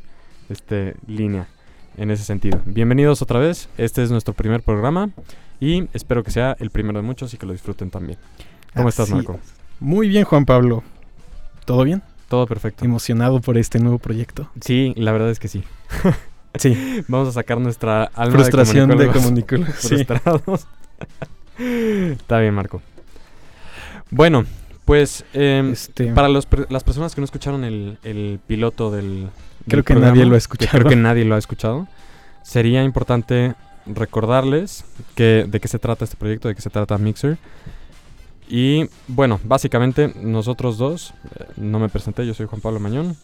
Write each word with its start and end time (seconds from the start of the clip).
este 0.49 0.97
línea 1.07 1.47
en 1.97 2.11
ese 2.11 2.25
sentido. 2.25 2.61
Bienvenidos 2.65 3.21
otra 3.21 3.39
vez, 3.39 3.69
este 3.77 4.03
es 4.03 4.11
nuestro 4.11 4.33
primer 4.33 4.63
programa 4.63 5.11
y 5.61 5.89
espero 5.93 6.25
que 6.25 6.31
sea 6.31 6.57
el 6.59 6.71
primero 6.71 6.99
de 6.99 7.07
muchos 7.07 7.33
y 7.35 7.37
que 7.37 7.47
lo 7.47 7.53
disfruten 7.53 7.91
también. 7.91 8.19
¿Cómo 8.75 8.89
estás, 8.89 9.11
Marco? 9.11 9.39
Muy 9.79 10.09
bien, 10.09 10.25
Juan 10.25 10.45
Pablo. 10.47 10.83
¿Todo 11.65 11.85
bien? 11.85 12.03
Todo 12.29 12.47
perfecto. 12.47 12.85
¿Emocionado 12.85 13.41
por 13.41 13.59
este 13.59 13.79
nuevo 13.79 13.99
proyecto? 13.99 14.49
Sí, 14.61 14.95
la 14.97 15.13
verdad 15.13 15.31
es 15.31 15.39
que 15.39 15.49
sí. 15.49 15.65
sí. 16.55 17.03
Vamos 17.09 17.29
a 17.29 17.33
sacar 17.33 17.59
nuestra 17.59 18.05
alma 18.15 18.35
Frustración 18.35 18.97
de 18.97 19.09
comunicólogos. 19.09 19.83
De 19.83 20.05
frustrados. 20.05 20.67
Está 21.59 22.39
bien, 22.39 22.55
Marco. 22.55 22.81
Bueno, 24.11 24.45
pues 24.85 25.25
eh, 25.35 25.69
este... 25.73 26.13
para 26.13 26.29
los, 26.29 26.49
las 26.69 26.85
personas 26.85 27.15
que 27.15 27.21
no 27.21 27.25
escucharon 27.25 27.65
el, 27.65 27.99
el 28.03 28.41
piloto 28.47 28.91
del... 28.91 29.29
Creo 29.67 29.79
del 29.79 29.85
que 29.85 29.93
programa, 29.93 30.15
nadie 30.15 30.25
lo 30.25 30.35
ha 30.35 30.39
escuchado. 30.39 30.71
Creo 30.71 30.89
que 30.89 30.97
nadie 30.97 31.25
lo 31.25 31.35
ha 31.35 31.39
escuchado. 31.39 31.87
Sería 32.43 32.83
importante 32.83 33.55
recordarles 33.87 34.85
que, 35.15 35.47
de 35.49 35.61
qué 35.61 35.69
se 35.69 35.79
trata 35.79 36.05
este 36.05 36.17
proyecto, 36.17 36.49
de 36.49 36.55
qué 36.55 36.63
se 36.63 36.71
trata 36.71 36.99
Mixer. 36.99 37.39
Y 38.49 38.89
bueno, 39.07 39.39
básicamente 39.45 40.13
nosotros 40.21 40.77
dos, 40.77 41.15
eh, 41.39 41.45
no 41.57 41.79
me 41.79 41.89
presenté, 41.89 42.27
yo 42.27 42.35
soy 42.35 42.47
Juan 42.47 42.61
Pablo 42.61 42.81
Mañón 42.81 43.17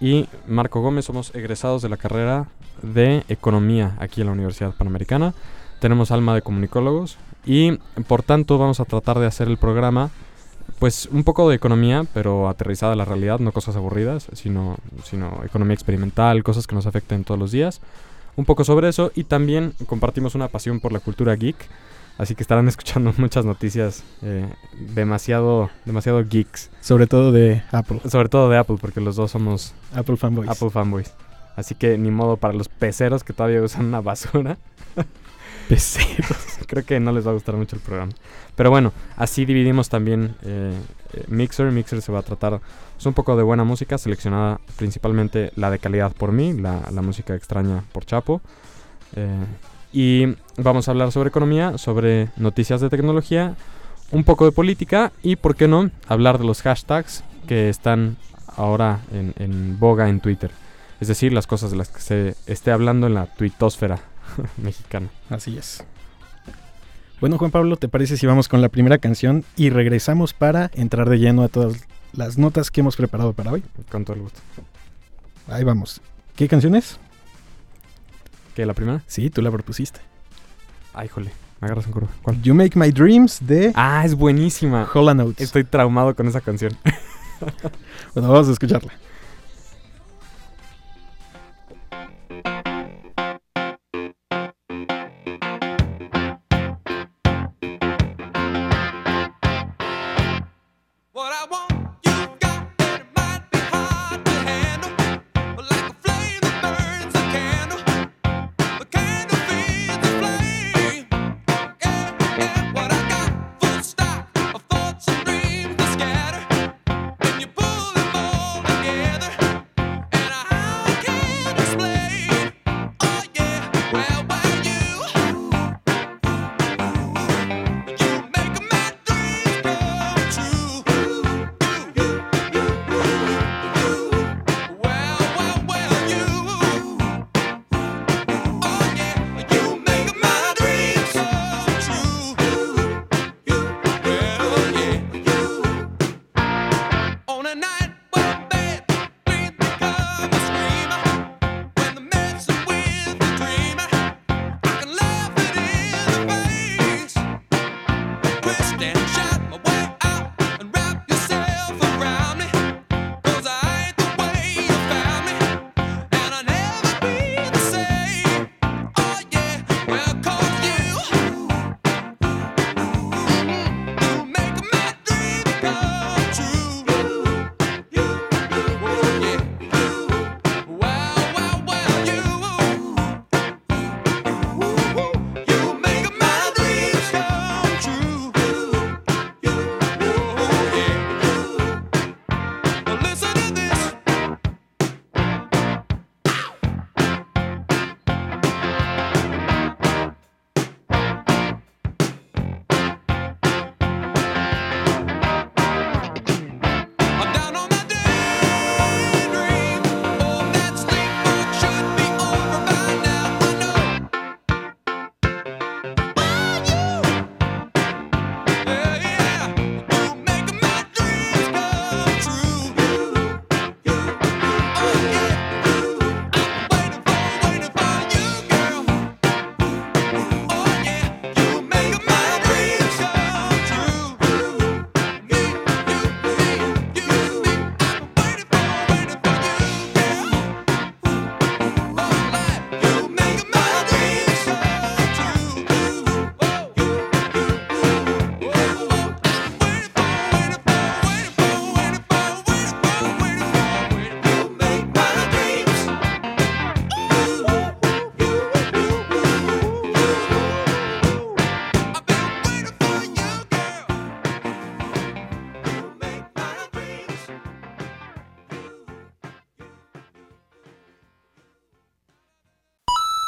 y 0.00 0.28
Marco 0.46 0.80
Gómez, 0.80 1.04
somos 1.04 1.34
egresados 1.34 1.82
de 1.82 1.88
la 1.88 1.96
carrera 1.96 2.48
de 2.82 3.24
Economía 3.28 3.96
aquí 3.98 4.20
en 4.20 4.28
la 4.28 4.34
Universidad 4.34 4.72
Panamericana. 4.74 5.34
Tenemos 5.80 6.10
alma 6.12 6.34
de 6.34 6.42
comunicólogos 6.42 7.18
y 7.44 7.72
por 8.06 8.22
tanto 8.22 8.58
vamos 8.58 8.78
a 8.78 8.84
tratar 8.84 9.18
de 9.18 9.26
hacer 9.26 9.48
el 9.48 9.58
programa 9.58 10.10
pues 10.78 11.08
un 11.10 11.24
poco 11.24 11.48
de 11.48 11.56
economía, 11.56 12.04
pero 12.14 12.48
aterrizada 12.48 12.92
a 12.92 12.96
la 12.96 13.04
realidad, 13.04 13.40
no 13.40 13.52
cosas 13.52 13.74
aburridas, 13.74 14.28
sino, 14.34 14.76
sino 15.02 15.42
economía 15.44 15.74
experimental, 15.74 16.44
cosas 16.44 16.66
que 16.66 16.76
nos 16.76 16.86
afecten 16.86 17.24
todos 17.24 17.40
los 17.40 17.50
días 17.50 17.80
un 18.38 18.44
poco 18.44 18.62
sobre 18.62 18.88
eso 18.88 19.10
y 19.16 19.24
también 19.24 19.74
compartimos 19.86 20.36
una 20.36 20.46
pasión 20.46 20.78
por 20.78 20.92
la 20.92 21.00
cultura 21.00 21.34
geek. 21.34 21.56
Así 22.18 22.36
que 22.36 22.42
estarán 22.42 22.68
escuchando 22.68 23.12
muchas 23.18 23.44
noticias 23.44 24.04
eh, 24.22 24.48
demasiado, 24.94 25.70
demasiado 25.84 26.24
geeks. 26.24 26.70
Sobre 26.80 27.08
todo 27.08 27.32
de 27.32 27.62
Apple. 27.72 28.00
Sobre 28.08 28.28
todo 28.28 28.48
de 28.48 28.56
Apple, 28.56 28.76
porque 28.80 29.00
los 29.00 29.16
dos 29.16 29.32
somos 29.32 29.74
Apple 29.92 30.16
fanboys. 30.16 30.48
Apple 30.48 30.70
fanboys. 30.70 31.12
Así 31.56 31.74
que 31.74 31.98
ni 31.98 32.12
modo 32.12 32.36
para 32.36 32.54
los 32.54 32.68
peceros 32.68 33.24
que 33.24 33.32
todavía 33.32 33.60
usan 33.60 33.86
una 33.86 34.00
basura. 34.00 34.56
peceros. 35.68 36.38
Creo 36.68 36.84
que 36.84 37.00
no 37.00 37.10
les 37.10 37.26
va 37.26 37.32
a 37.32 37.34
gustar 37.34 37.56
mucho 37.56 37.74
el 37.74 37.82
programa. 37.82 38.12
Pero 38.54 38.70
bueno, 38.70 38.92
así 39.16 39.44
dividimos 39.44 39.88
también 39.88 40.36
eh, 40.42 40.72
eh, 41.12 41.24
Mixer. 41.26 41.72
Mixer 41.72 42.02
se 42.02 42.12
va 42.12 42.20
a 42.20 42.22
tratar 42.22 42.60
pues, 42.98 43.06
un 43.06 43.14
poco 43.14 43.36
de 43.36 43.44
buena 43.44 43.62
música, 43.62 43.96
seleccionada 43.96 44.58
principalmente 44.74 45.52
la 45.54 45.70
de 45.70 45.78
calidad 45.78 46.10
por 46.10 46.32
mí, 46.32 46.52
la, 46.52 46.82
la 46.92 47.00
música 47.00 47.36
extraña 47.36 47.84
por 47.92 48.04
Chapo. 48.04 48.40
Eh, 49.14 49.44
y 49.92 50.34
vamos 50.56 50.88
a 50.88 50.90
hablar 50.90 51.12
sobre 51.12 51.28
economía, 51.28 51.78
sobre 51.78 52.30
noticias 52.36 52.80
de 52.80 52.90
tecnología, 52.90 53.54
un 54.10 54.24
poco 54.24 54.46
de 54.46 54.50
política 54.50 55.12
y, 55.22 55.36
¿por 55.36 55.54
qué 55.54 55.68
no?, 55.68 55.92
hablar 56.08 56.38
de 56.38 56.44
los 56.44 56.60
hashtags 56.62 57.22
que 57.46 57.68
están 57.68 58.16
ahora 58.56 58.98
en, 59.12 59.32
en 59.38 59.78
boga 59.78 60.08
en 60.08 60.18
Twitter. 60.18 60.50
Es 61.00 61.06
decir, 61.06 61.32
las 61.32 61.46
cosas 61.46 61.70
de 61.70 61.76
las 61.76 61.90
que 61.90 62.00
se 62.00 62.34
esté 62.48 62.72
hablando 62.72 63.06
en 63.06 63.14
la 63.14 63.26
tuitosfera 63.26 64.00
mexicana. 64.56 65.06
Así 65.30 65.56
es. 65.56 65.84
Bueno, 67.20 67.38
Juan 67.38 67.52
Pablo, 67.52 67.76
¿te 67.76 67.86
parece 67.86 68.16
si 68.16 68.26
vamos 68.26 68.48
con 68.48 68.60
la 68.60 68.70
primera 68.70 68.98
canción 68.98 69.44
y 69.54 69.70
regresamos 69.70 70.34
para 70.34 70.72
entrar 70.74 71.08
de 71.08 71.20
lleno 71.20 71.44
a 71.44 71.48
todas 71.48 71.86
las 72.12 72.38
notas 72.38 72.70
que 72.70 72.80
hemos 72.80 72.96
preparado 72.96 73.32
para 73.32 73.52
hoy? 73.52 73.62
Con 73.90 74.04
todo 74.04 74.16
el 74.16 74.22
gusto. 74.22 74.40
Ahí 75.48 75.64
vamos. 75.64 76.00
¿Qué 76.36 76.48
canción 76.48 76.74
es? 76.74 76.98
¿Qué, 78.54 78.66
la 78.66 78.74
primera? 78.74 79.02
Sí, 79.06 79.30
tú 79.30 79.40
la 79.42 79.50
propusiste. 79.50 80.00
Ay, 80.94 81.08
jole, 81.08 81.30
me 81.60 81.66
agarras 81.66 81.86
en 81.86 81.92
curva. 81.92 82.08
¿Cuál? 82.22 82.42
You 82.42 82.54
Make 82.54 82.78
My 82.78 82.90
Dreams 82.90 83.46
de 83.46 83.72
Ah, 83.74 84.02
es 84.04 84.14
buenísima. 84.14 84.88
Holland 84.92 85.20
Oates. 85.20 85.46
Estoy 85.46 85.64
traumado 85.64 86.14
con 86.14 86.26
esa 86.28 86.40
canción. 86.40 86.76
bueno, 88.14 88.28
vamos 88.28 88.48
a 88.48 88.52
escucharla. 88.52 88.92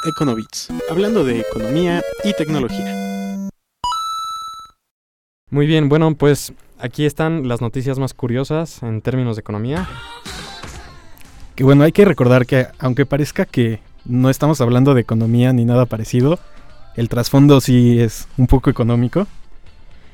Econovits, 0.02 0.68
hablando 0.88 1.24
de 1.24 1.40
economía 1.40 2.02
y 2.24 2.32
tecnología. 2.32 3.50
Muy 5.50 5.66
bien, 5.66 5.90
bueno, 5.90 6.14
pues 6.14 6.54
aquí 6.78 7.04
están 7.04 7.48
las 7.48 7.60
noticias 7.60 7.98
más 7.98 8.14
curiosas 8.14 8.82
en 8.82 9.02
términos 9.02 9.36
de 9.36 9.40
economía. 9.40 9.86
Que 11.54 11.64
bueno, 11.64 11.84
hay 11.84 11.92
que 11.92 12.06
recordar 12.06 12.46
que 12.46 12.68
aunque 12.78 13.04
parezca 13.04 13.44
que 13.44 13.80
no 14.06 14.30
estamos 14.30 14.62
hablando 14.62 14.94
de 14.94 15.02
economía 15.02 15.52
ni 15.52 15.66
nada 15.66 15.84
parecido, 15.84 16.38
el 16.96 17.10
trasfondo 17.10 17.60
sí 17.60 18.00
es 18.00 18.26
un 18.38 18.46
poco 18.46 18.70
económico. 18.70 19.26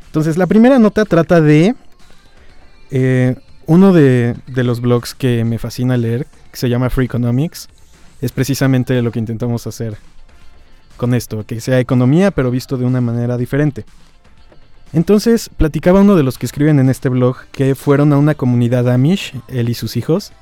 Entonces, 0.06 0.36
la 0.36 0.48
primera 0.48 0.80
nota 0.80 1.04
trata 1.04 1.40
de 1.40 1.76
eh, 2.90 3.36
uno 3.66 3.92
de, 3.92 4.34
de, 4.48 4.64
los 4.64 4.80
blogs 4.80 5.14
que 5.14 5.44
me 5.44 5.58
fascina 5.58 5.96
leer, 5.96 6.26
que 6.50 6.56
se 6.56 6.68
llama 6.68 6.90
Free 6.90 7.04
Economics. 7.04 7.68
Es 8.20 8.32
precisamente 8.32 9.00
lo 9.02 9.12
que 9.12 9.18
intentamos 9.18 9.66
hacer 9.66 9.96
con 10.96 11.14
esto, 11.14 11.44
que 11.44 11.60
sea 11.60 11.80
economía, 11.80 12.30
pero 12.30 12.50
visto 12.50 12.76
de 12.76 12.84
una 12.84 13.00
manera 13.00 13.36
diferente. 13.36 13.84
Entonces, 14.92 15.50
platicaba 15.50 16.00
uno 16.00 16.16
de 16.16 16.22
los 16.22 16.38
que 16.38 16.46
escriben 16.46 16.78
en 16.78 16.88
este 16.88 17.08
blog 17.08 17.36
que 17.52 17.74
fueron 17.74 18.12
a 18.12 18.18
una 18.18 18.34
comunidad 18.34 18.88
Amish, 18.88 19.34
él 19.48 19.68
y 19.68 19.74
sus 19.74 19.96
hijos, 19.96 20.32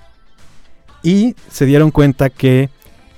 y 1.03 1.35
se 1.51 1.67
dieron 1.67 1.91
cuenta 1.91 2.31
que 2.31 2.71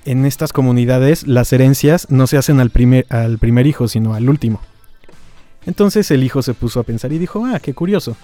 en 0.04 0.24
estas 0.24 0.52
comunidades 0.52 1.26
las 1.26 1.52
herencias 1.52 2.06
no 2.10 2.26
se 2.26 2.38
hacen 2.38 2.60
al 2.60 2.70
primer, 2.70 3.06
al 3.10 3.38
primer 3.38 3.66
hijo, 3.66 3.88
sino 3.88 4.14
al 4.14 4.28
último. 4.28 4.60
Entonces 5.66 6.10
el 6.12 6.22
hijo 6.22 6.42
se 6.42 6.54
puso 6.54 6.80
a 6.80 6.84
pensar 6.84 7.12
y 7.12 7.18
dijo, 7.18 7.44
ah, 7.44 7.58
qué 7.60 7.74
curioso. 7.74 8.16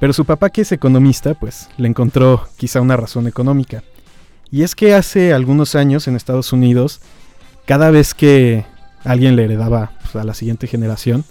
Pero 0.00 0.12
su 0.12 0.24
papá, 0.24 0.50
que 0.50 0.60
es 0.60 0.70
economista, 0.70 1.34
pues 1.34 1.68
le 1.76 1.88
encontró 1.88 2.46
quizá 2.56 2.80
una 2.80 2.96
razón 2.96 3.26
económica. 3.26 3.82
Y 4.50 4.62
es 4.62 4.74
que 4.74 4.94
hace 4.94 5.32
algunos 5.32 5.74
años 5.74 6.08
en 6.08 6.16
Estados 6.16 6.52
Unidos, 6.52 7.00
cada 7.66 7.90
vez 7.90 8.14
que 8.14 8.64
alguien 9.04 9.36
le 9.36 9.44
heredaba 9.44 9.92
pues, 10.00 10.16
a 10.16 10.24
la 10.24 10.34
siguiente 10.34 10.66
generación, 10.66 11.24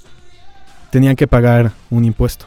tenían 0.91 1.15
que 1.15 1.27
pagar 1.27 1.71
un 1.89 2.05
impuesto. 2.05 2.45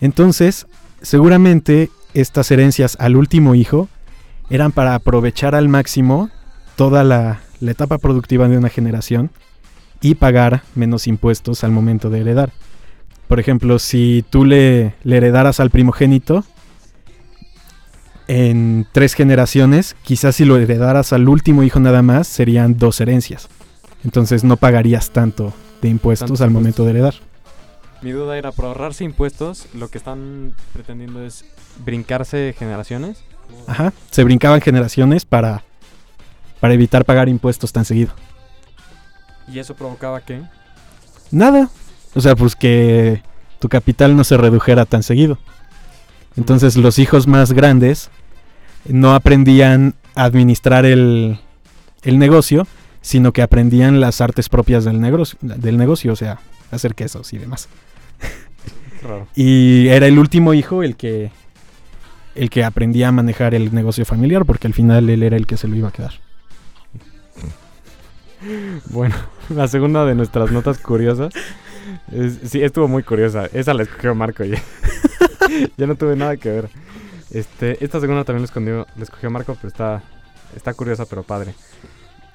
Entonces, 0.00 0.66
seguramente 1.02 1.90
estas 2.14 2.50
herencias 2.50 2.96
al 3.00 3.16
último 3.16 3.54
hijo 3.54 3.88
eran 4.50 4.72
para 4.72 4.94
aprovechar 4.94 5.54
al 5.54 5.68
máximo 5.68 6.30
toda 6.76 7.04
la, 7.04 7.40
etapa 7.60 7.98
productiva 7.98 8.48
de 8.48 8.56
una 8.56 8.68
generación 8.68 9.30
y 10.00 10.14
pagar 10.14 10.62
menos 10.76 11.08
impuestos 11.08 11.64
al 11.64 11.72
momento 11.72 12.08
de 12.08 12.20
heredar. 12.20 12.52
Por 13.26 13.40
ejemplo, 13.40 13.80
si 13.80 14.24
tú 14.30 14.44
le, 14.44 14.94
heredaras 15.04 15.58
al 15.58 15.70
primogénito 15.70 16.44
en 18.28 18.86
tres 18.92 19.14
generaciones, 19.14 19.96
quizás 20.02 20.36
si 20.36 20.44
lo 20.44 20.58
heredaras 20.58 21.12
al 21.12 21.28
último 21.28 21.62
hijo 21.62 21.80
nada 21.80 22.02
más, 22.02 22.28
serían 22.28 22.78
dos 22.78 23.00
herencias. 23.00 23.48
Entonces 24.04 24.44
no 24.44 24.56
pagarías 24.56 25.10
tanto 25.10 25.52
de 25.82 25.88
impuestos 25.88 26.28
Tanto 26.28 26.44
al 26.44 26.50
momento 26.50 26.84
de 26.84 26.90
heredar. 26.90 27.14
Mi 28.02 28.12
duda 28.12 28.38
era, 28.38 28.52
por 28.52 28.66
ahorrarse 28.66 29.02
impuestos, 29.02 29.66
lo 29.74 29.88
que 29.88 29.98
están 29.98 30.54
pretendiendo 30.72 31.24
es 31.24 31.44
brincarse 31.84 32.54
generaciones. 32.56 33.24
Ajá, 33.66 33.92
se 34.10 34.22
brincaban 34.22 34.60
generaciones 34.60 35.24
para, 35.24 35.64
para 36.60 36.74
evitar 36.74 37.04
pagar 37.04 37.28
impuestos 37.28 37.72
tan 37.72 37.84
seguido. 37.84 38.12
¿Y 39.52 39.58
eso 39.58 39.74
provocaba 39.74 40.20
qué? 40.20 40.42
Nada. 41.30 41.70
O 42.14 42.20
sea, 42.20 42.36
pues 42.36 42.54
que 42.54 43.22
tu 43.58 43.68
capital 43.68 44.16
no 44.16 44.22
se 44.22 44.36
redujera 44.36 44.84
tan 44.84 45.02
seguido. 45.02 45.38
Entonces 46.36 46.76
los 46.76 46.98
hijos 46.98 47.26
más 47.26 47.52
grandes 47.52 48.10
no 48.88 49.14
aprendían 49.14 49.94
a 50.14 50.24
administrar 50.24 50.84
el, 50.84 51.38
el 52.02 52.18
negocio, 52.18 52.66
sino 53.00 53.32
que 53.32 53.42
aprendían 53.42 54.00
las 54.00 54.20
artes 54.20 54.48
propias 54.48 54.84
del 54.84 55.00
negocio, 55.00 55.38
del 55.40 55.76
negocio, 55.76 56.12
o 56.12 56.16
sea, 56.16 56.40
hacer 56.70 56.94
quesos 56.94 57.32
y 57.32 57.38
demás. 57.38 57.68
Raro. 59.02 59.28
Y 59.36 59.86
era 59.88 60.06
el 60.06 60.18
último 60.18 60.54
hijo 60.54 60.82
el 60.82 60.96
que 60.96 61.30
el 62.34 62.50
que 62.50 62.62
aprendía 62.64 63.08
a 63.08 63.12
manejar 63.12 63.54
el 63.54 63.74
negocio 63.74 64.04
familiar, 64.04 64.44
porque 64.44 64.66
al 64.68 64.74
final 64.74 65.10
él 65.10 65.22
era 65.24 65.36
el 65.36 65.46
que 65.46 65.56
se 65.56 65.66
lo 65.68 65.74
iba 65.76 65.88
a 65.88 65.92
quedar. 65.92 66.12
Bueno, 68.90 69.16
la 69.48 69.66
segunda 69.66 70.04
de 70.04 70.14
nuestras 70.14 70.52
notas 70.52 70.78
curiosas. 70.78 71.32
es- 72.12 72.38
sí, 72.50 72.62
estuvo 72.62 72.86
muy 72.86 73.02
curiosa. 73.02 73.46
Esa 73.52 73.74
la 73.74 73.82
escogió 73.82 74.14
Marco. 74.14 74.44
Ya, 74.44 74.62
ya 75.76 75.86
no 75.86 75.96
tuve 75.96 76.14
nada 76.16 76.36
que 76.36 76.48
ver. 76.50 76.68
Este, 77.30 77.82
esta 77.84 78.00
segunda 78.00 78.24
también 78.24 78.48
la 78.96 79.02
escogió 79.02 79.30
Marco, 79.30 79.54
pero 79.56 79.68
está, 79.68 80.02
está 80.56 80.72
curiosa, 80.74 81.04
pero 81.06 81.22
padre. 81.22 81.54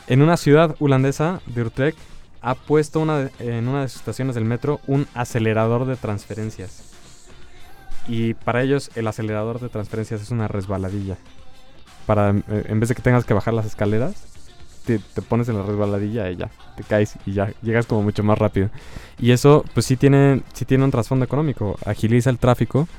En 0.07 0.21
una 0.21 0.37
ciudad 0.37 0.75
holandesa 0.79 1.41
de 1.47 1.63
Utrecht 1.63 1.97
ha 2.41 2.55
puesto 2.55 2.99
una 2.99 3.19
de- 3.19 3.31
en 3.57 3.67
una 3.67 3.81
de 3.81 3.87
sus 3.87 4.01
estaciones 4.01 4.35
del 4.35 4.45
metro 4.45 4.81
un 4.87 5.07
acelerador 5.13 5.85
de 5.85 5.95
transferencias. 5.95 6.83
Y 8.07 8.33
para 8.33 8.61
ellos 8.63 8.91
el 8.95 9.07
acelerador 9.07 9.59
de 9.61 9.69
transferencias 9.69 10.21
es 10.21 10.29
una 10.31 10.47
resbaladilla. 10.47 11.17
Para, 12.05 12.31
eh, 12.31 12.65
en 12.67 12.79
vez 12.81 12.89
de 12.89 12.95
que 12.95 13.01
tengas 13.01 13.23
que 13.23 13.33
bajar 13.33 13.53
las 13.53 13.65
escaleras, 13.65 14.25
te, 14.85 14.99
te 14.99 15.21
pones 15.21 15.47
en 15.47 15.57
la 15.57 15.63
resbaladilla 15.63 16.29
y 16.29 16.35
ya, 16.35 16.49
te 16.75 16.83
caes 16.83 17.15
y 17.25 17.31
ya, 17.31 17.53
llegas 17.61 17.85
como 17.85 18.03
mucho 18.03 18.21
más 18.23 18.37
rápido. 18.37 18.69
Y 19.17 19.31
eso, 19.31 19.63
pues 19.73 19.85
sí 19.85 19.95
tiene, 19.95 20.41
sí 20.53 20.65
tiene 20.65 20.83
un 20.83 20.91
trasfondo 20.91 21.23
económico, 21.23 21.77
agiliza 21.85 22.29
el 22.29 22.39
tráfico 22.39 22.89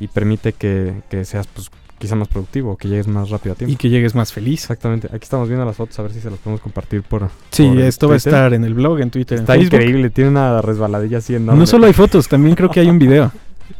y 0.00 0.08
permite 0.08 0.52
que, 0.52 1.02
que 1.08 1.24
seas, 1.24 1.46
pues, 1.46 1.70
quizá 1.98 2.16
más 2.16 2.28
productivo, 2.28 2.76
que 2.76 2.88
llegues 2.88 3.06
más 3.06 3.30
rápido 3.30 3.54
a 3.54 3.56
tiempo. 3.56 3.72
Y 3.72 3.76
que 3.76 3.88
llegues 3.88 4.14
más 4.14 4.32
feliz. 4.32 4.62
Exactamente, 4.62 5.08
aquí 5.08 5.22
estamos 5.22 5.48
viendo 5.48 5.64
las 5.64 5.76
fotos, 5.76 5.98
a 5.98 6.02
ver 6.02 6.12
si 6.12 6.20
se 6.20 6.30
las 6.30 6.38
podemos 6.38 6.60
compartir 6.60 7.02
por... 7.02 7.30
Sí, 7.50 7.66
por 7.68 7.80
esto 7.80 8.08
va 8.08 8.14
a 8.14 8.16
estar 8.18 8.52
en 8.52 8.64
el 8.64 8.74
blog, 8.74 9.00
en 9.00 9.10
Twitter, 9.10 9.38
Está 9.38 9.54
en 9.54 9.62
increíble, 9.62 10.10
tiene 10.10 10.30
una 10.30 10.60
resbaladilla 10.60 11.18
así 11.18 11.34
enorme. 11.34 11.60
No 11.60 11.66
solo 11.66 11.86
hay 11.86 11.92
fotos, 11.92 12.28
también 12.28 12.54
creo 12.56 12.70
que 12.70 12.80
hay 12.80 12.88
un 12.88 12.98
video. 12.98 13.32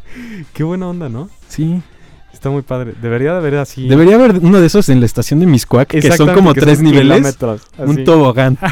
Qué 0.53 0.63
buena 0.63 0.87
onda, 0.89 1.09
¿no? 1.09 1.29
Sí. 1.47 1.81
Está 2.33 2.49
muy 2.49 2.63
padre. 2.63 2.93
Debería 3.01 3.31
de 3.31 3.37
haber 3.37 3.55
así... 3.55 3.87
Debería 3.87 4.15
haber 4.15 4.39
uno 4.39 4.59
de 4.59 4.67
esos 4.67 4.89
en 4.89 4.99
la 4.99 5.05
estación 5.05 5.39
de 5.39 5.45
Miscuac, 5.45 5.87
que 5.87 6.11
son 6.11 6.33
como 6.33 6.53
que 6.53 6.61
tres 6.61 6.77
son 6.77 6.85
niveles. 6.85 7.37
Un 7.77 8.03
tobogán. 8.03 8.57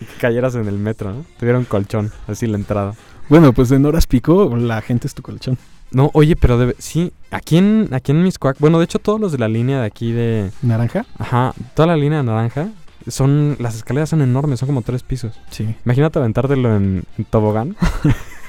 Y 0.00 0.04
que 0.04 0.14
cayeras 0.20 0.54
en 0.54 0.66
el 0.66 0.78
metro, 0.78 1.12
¿no? 1.12 1.24
Tuviera 1.38 1.58
un 1.58 1.64
colchón, 1.64 2.12
así 2.26 2.46
la 2.46 2.56
entrada. 2.56 2.94
Bueno, 3.28 3.52
pues 3.52 3.70
en 3.72 3.84
horas 3.84 4.06
pico, 4.06 4.56
la 4.56 4.80
gente 4.82 5.06
es 5.06 5.14
tu 5.14 5.22
colchón. 5.22 5.58
No, 5.90 6.10
oye, 6.14 6.36
pero 6.36 6.58
debe, 6.58 6.74
sí, 6.78 7.12
aquí 7.30 7.58
en, 7.58 7.88
aquí 7.92 8.12
en 8.12 8.22
Miscuac, 8.22 8.58
bueno, 8.58 8.78
de 8.78 8.84
hecho 8.84 8.98
todos 8.98 9.20
los 9.20 9.32
de 9.32 9.38
la 9.38 9.48
línea 9.48 9.80
de 9.80 9.86
aquí 9.86 10.12
de, 10.12 10.50
¿Naranja? 10.62 11.06
ajá, 11.18 11.54
toda 11.74 11.86
la 11.86 11.96
línea 11.96 12.22
naranja, 12.22 12.70
son, 13.06 13.56
las 13.60 13.76
escaleras 13.76 14.10
son 14.10 14.20
enormes, 14.20 14.58
son 14.60 14.66
como 14.66 14.82
tres 14.82 15.02
pisos. 15.04 15.38
Sí. 15.50 15.74
Imagínate 15.84 16.18
aventártelo 16.18 16.74
en, 16.76 17.04
en 17.18 17.24
tobogán. 17.24 17.76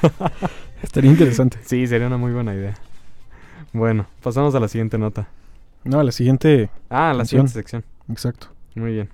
Estaría 0.81 1.11
interesante. 1.11 1.57
Sí, 1.65 1.85
sería 1.87 2.07
una 2.07 2.17
muy 2.17 2.31
buena 2.31 2.53
idea. 2.53 2.75
Bueno, 3.73 4.07
pasamos 4.23 4.53
a 4.55 4.59
la 4.59 4.67
siguiente 4.67 4.97
nota. 4.97 5.27
No, 5.83 6.01
la 6.03 6.11
siguiente. 6.11 6.69
Ah, 6.89 7.11
la 7.13 7.19
Canción. 7.19 7.47
siguiente 7.47 7.53
sección. 7.53 7.83
Exacto. 8.09 8.47
Muy 8.75 8.93
bien. 8.93 9.09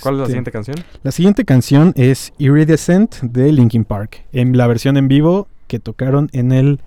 ¿Cuál 0.00 0.14
es 0.14 0.18
la 0.18 0.24
Este, 0.24 0.26
siguiente 0.26 0.50
canción? 0.52 0.76
La 1.02 1.12
siguiente 1.12 1.44
canción 1.44 1.92
es 1.96 2.32
Iridescent 2.38 3.20
de 3.22 3.52
Linkin 3.52 3.84
Park, 3.84 4.24
en 4.32 4.56
la 4.56 4.66
versión 4.66 4.96
en 4.96 5.08
vivo 5.08 5.48
que 5.68 5.78
tocaron 5.78 6.28
en 6.32 6.52
el 6.52 6.80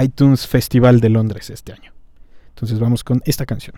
iTunes 0.00 0.46
Festival 0.46 1.00
de 1.00 1.08
Londres 1.08 1.50
este 1.50 1.72
año. 1.72 1.92
Entonces 2.50 2.78
vamos 2.78 3.04
con 3.04 3.22
esta 3.26 3.46
canción. 3.46 3.76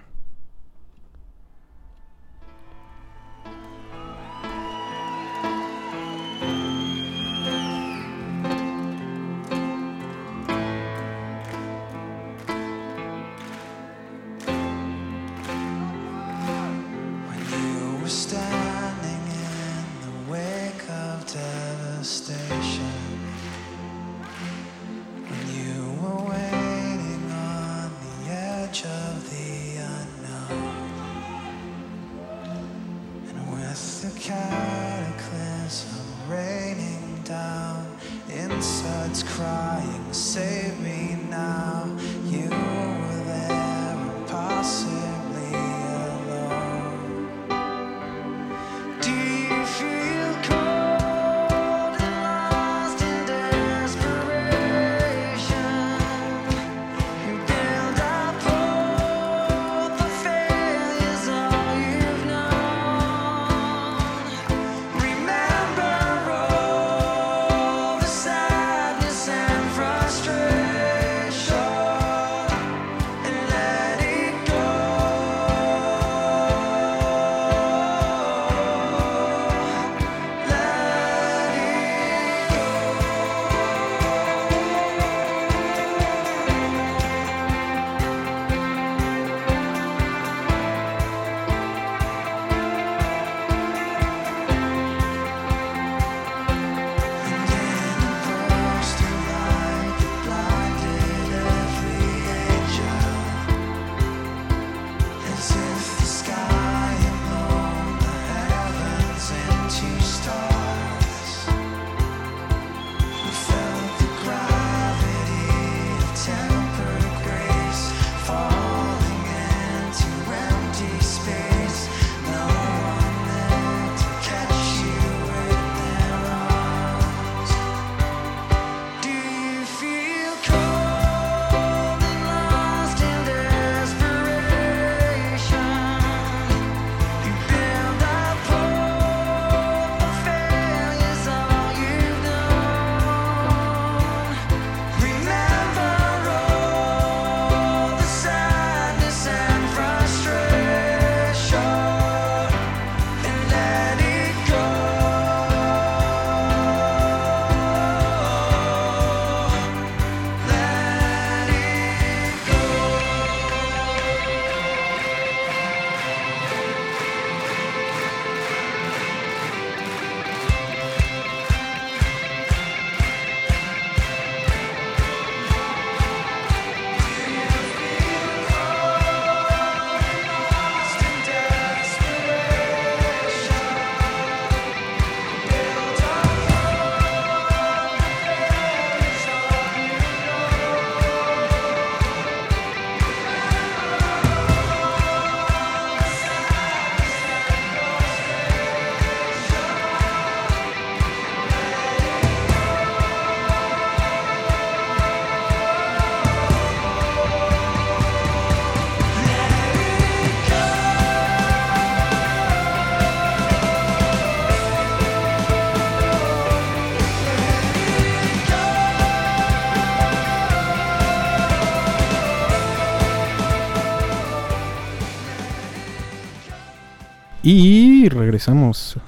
Y 227.51 228.11
regresamos. 228.11 228.99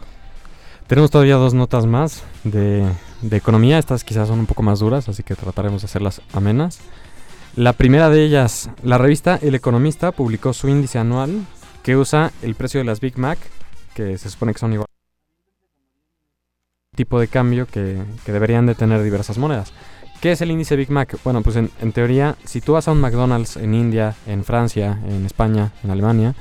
Tenemos 0.86 1.10
todavía 1.10 1.34
dos 1.34 1.52
notas 1.52 1.84
más 1.84 2.22
de, 2.42 2.86
de 3.20 3.36
economía. 3.36 3.78
Estas 3.78 4.02
quizás 4.02 4.28
son 4.28 4.38
un 4.38 4.46
poco 4.46 4.62
más 4.62 4.78
duras, 4.78 5.10
así 5.10 5.22
que 5.22 5.34
trataremos 5.34 5.82
de 5.82 5.84
hacerlas 5.84 6.22
amenas. 6.32 6.78
La 7.54 7.74
primera 7.74 8.08
de 8.08 8.24
ellas, 8.24 8.70
la 8.82 8.96
revista 8.96 9.38
El 9.42 9.54
Economista 9.54 10.10
publicó 10.12 10.54
su 10.54 10.70
índice 10.70 10.98
anual 10.98 11.44
que 11.82 11.98
usa 11.98 12.32
el 12.40 12.54
precio 12.54 12.80
de 12.80 12.84
las 12.84 13.00
Big 13.00 13.18
Mac, 13.18 13.38
que 13.92 14.16
se 14.16 14.30
supone 14.30 14.54
que 14.54 14.58
son 14.58 14.72
igual 14.72 14.86
tipo 16.96 17.20
de 17.20 17.28
cambio 17.28 17.66
que, 17.66 18.02
que 18.24 18.32
deberían 18.32 18.64
de 18.64 18.74
tener 18.74 19.02
diversas 19.02 19.36
monedas. 19.36 19.74
¿Qué 20.22 20.32
es 20.32 20.40
el 20.40 20.50
índice 20.50 20.76
Big 20.76 20.90
Mac? 20.90 21.18
Bueno, 21.24 21.42
pues 21.42 21.56
en, 21.56 21.70
en 21.82 21.92
teoría, 21.92 22.36
si 22.44 22.62
tú 22.62 22.72
vas 22.72 22.88
a 22.88 22.92
un 22.92 23.02
McDonald's 23.02 23.58
en 23.58 23.74
India, 23.74 24.14
en 24.26 24.44
Francia, 24.44 24.98
en 25.06 25.26
España, 25.26 25.72
en 25.84 25.90
Alemania, 25.90 26.34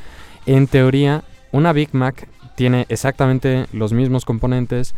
en 0.45 0.65
teoría, 0.67 1.25
una 1.51 1.73
Big 1.73 1.89
Mac 1.93 2.27
tiene 2.55 2.85
exactamente 2.89 3.65
los 3.73 3.93
mismos 3.93 4.25
componentes, 4.25 4.95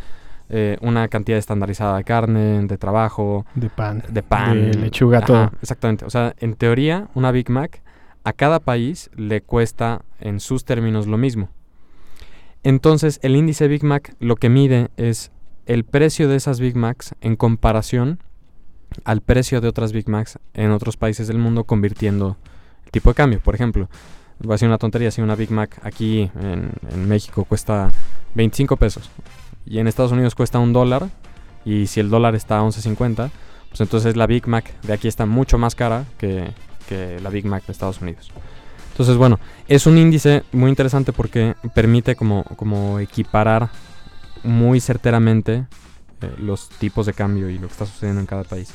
eh, 0.48 0.76
una 0.80 1.08
cantidad 1.08 1.38
estandarizada 1.38 1.96
de 1.96 2.04
carne, 2.04 2.66
de 2.66 2.78
trabajo, 2.78 3.46
De 3.54 3.70
pan. 3.70 4.02
de 4.08 4.22
pan, 4.22 4.72
De 4.72 4.78
lechuga, 4.78 5.18
Ajá, 5.18 5.26
todo. 5.26 5.52
Exactamente. 5.62 6.04
O 6.04 6.10
sea, 6.10 6.34
en 6.38 6.54
teoría, 6.54 7.08
una 7.14 7.30
Big 7.30 7.48
Mac 7.50 7.82
a 8.24 8.32
cada 8.32 8.60
país 8.60 9.10
le 9.16 9.40
cuesta 9.40 10.02
en 10.20 10.40
sus 10.40 10.64
términos 10.64 11.06
lo 11.06 11.18
mismo. 11.18 11.48
Entonces, 12.62 13.18
el 13.22 13.34
índice 13.36 13.66
Big 13.68 13.82
Mac 13.84 14.14
lo 14.20 14.36
que 14.36 14.48
mide 14.48 14.90
es 14.96 15.32
el 15.66 15.84
precio 15.84 16.28
de 16.28 16.36
esas 16.36 16.60
Big 16.60 16.76
Macs 16.76 17.14
en 17.20 17.36
comparación 17.36 18.18
al 19.04 19.20
precio 19.20 19.60
de 19.60 19.68
otras 19.68 19.92
Big 19.92 20.08
Macs 20.08 20.38
en 20.54 20.70
otros 20.70 20.96
países 20.96 21.26
del 21.26 21.38
mundo, 21.38 21.64
convirtiendo 21.64 22.36
el 22.84 22.90
tipo 22.90 23.10
de 23.10 23.14
cambio. 23.14 23.40
Por 23.40 23.54
ejemplo, 23.54 23.88
voy 24.42 24.52
a 24.52 24.54
decir 24.54 24.68
una 24.68 24.78
tontería, 24.78 25.10
si 25.10 25.20
una 25.20 25.34
Big 25.34 25.50
Mac 25.50 25.78
aquí 25.82 26.30
en, 26.40 27.08
México 27.08 27.44
cuesta 27.44 27.90
25 28.34 28.76
pesos 28.76 29.10
y 29.66 29.78
en 29.78 29.86
Estados 29.86 30.12
Unidos 30.12 30.34
cuesta 30.34 30.58
un 30.58 30.72
dólar, 30.72 31.08
y 31.64 31.86
si 31.86 32.00
el 32.00 32.10
dólar 32.10 32.34
está 32.34 32.58
a 32.58 32.62
11.50, 32.62 33.30
pues 33.68 33.80
entonces 33.80 34.16
la 34.16 34.26
Big 34.26 34.48
Mac 34.48 34.72
de 34.82 34.92
aquí 34.92 35.08
está 35.08 35.26
mucho 35.26 35.58
más 35.58 35.74
cara 35.74 36.04
que, 36.18 36.50
que 36.88 37.20
la 37.20 37.30
Big 37.30 37.46
Mac 37.46 37.64
de 37.64 37.72
Estados 37.72 38.00
Unidos. 38.00 38.32
Entonces, 38.90 39.16
bueno, 39.16 39.40
es 39.68 39.86
un 39.86 39.96
índice 39.96 40.42
muy 40.52 40.68
interesante 40.68 41.12
porque 41.12 41.54
permite 41.74 42.14
como, 42.14 42.44
como 42.56 42.98
equiparar 42.98 43.70
muy 44.42 44.80
certeramente 44.80 45.64
eh, 46.20 46.30
los 46.38 46.68
tipos 46.68 47.06
de 47.06 47.14
cambio 47.14 47.48
y 47.48 47.58
lo 47.58 47.68
que 47.68 47.72
está 47.72 47.86
sucediendo 47.86 48.20
en 48.20 48.26
cada 48.26 48.44
país. 48.44 48.70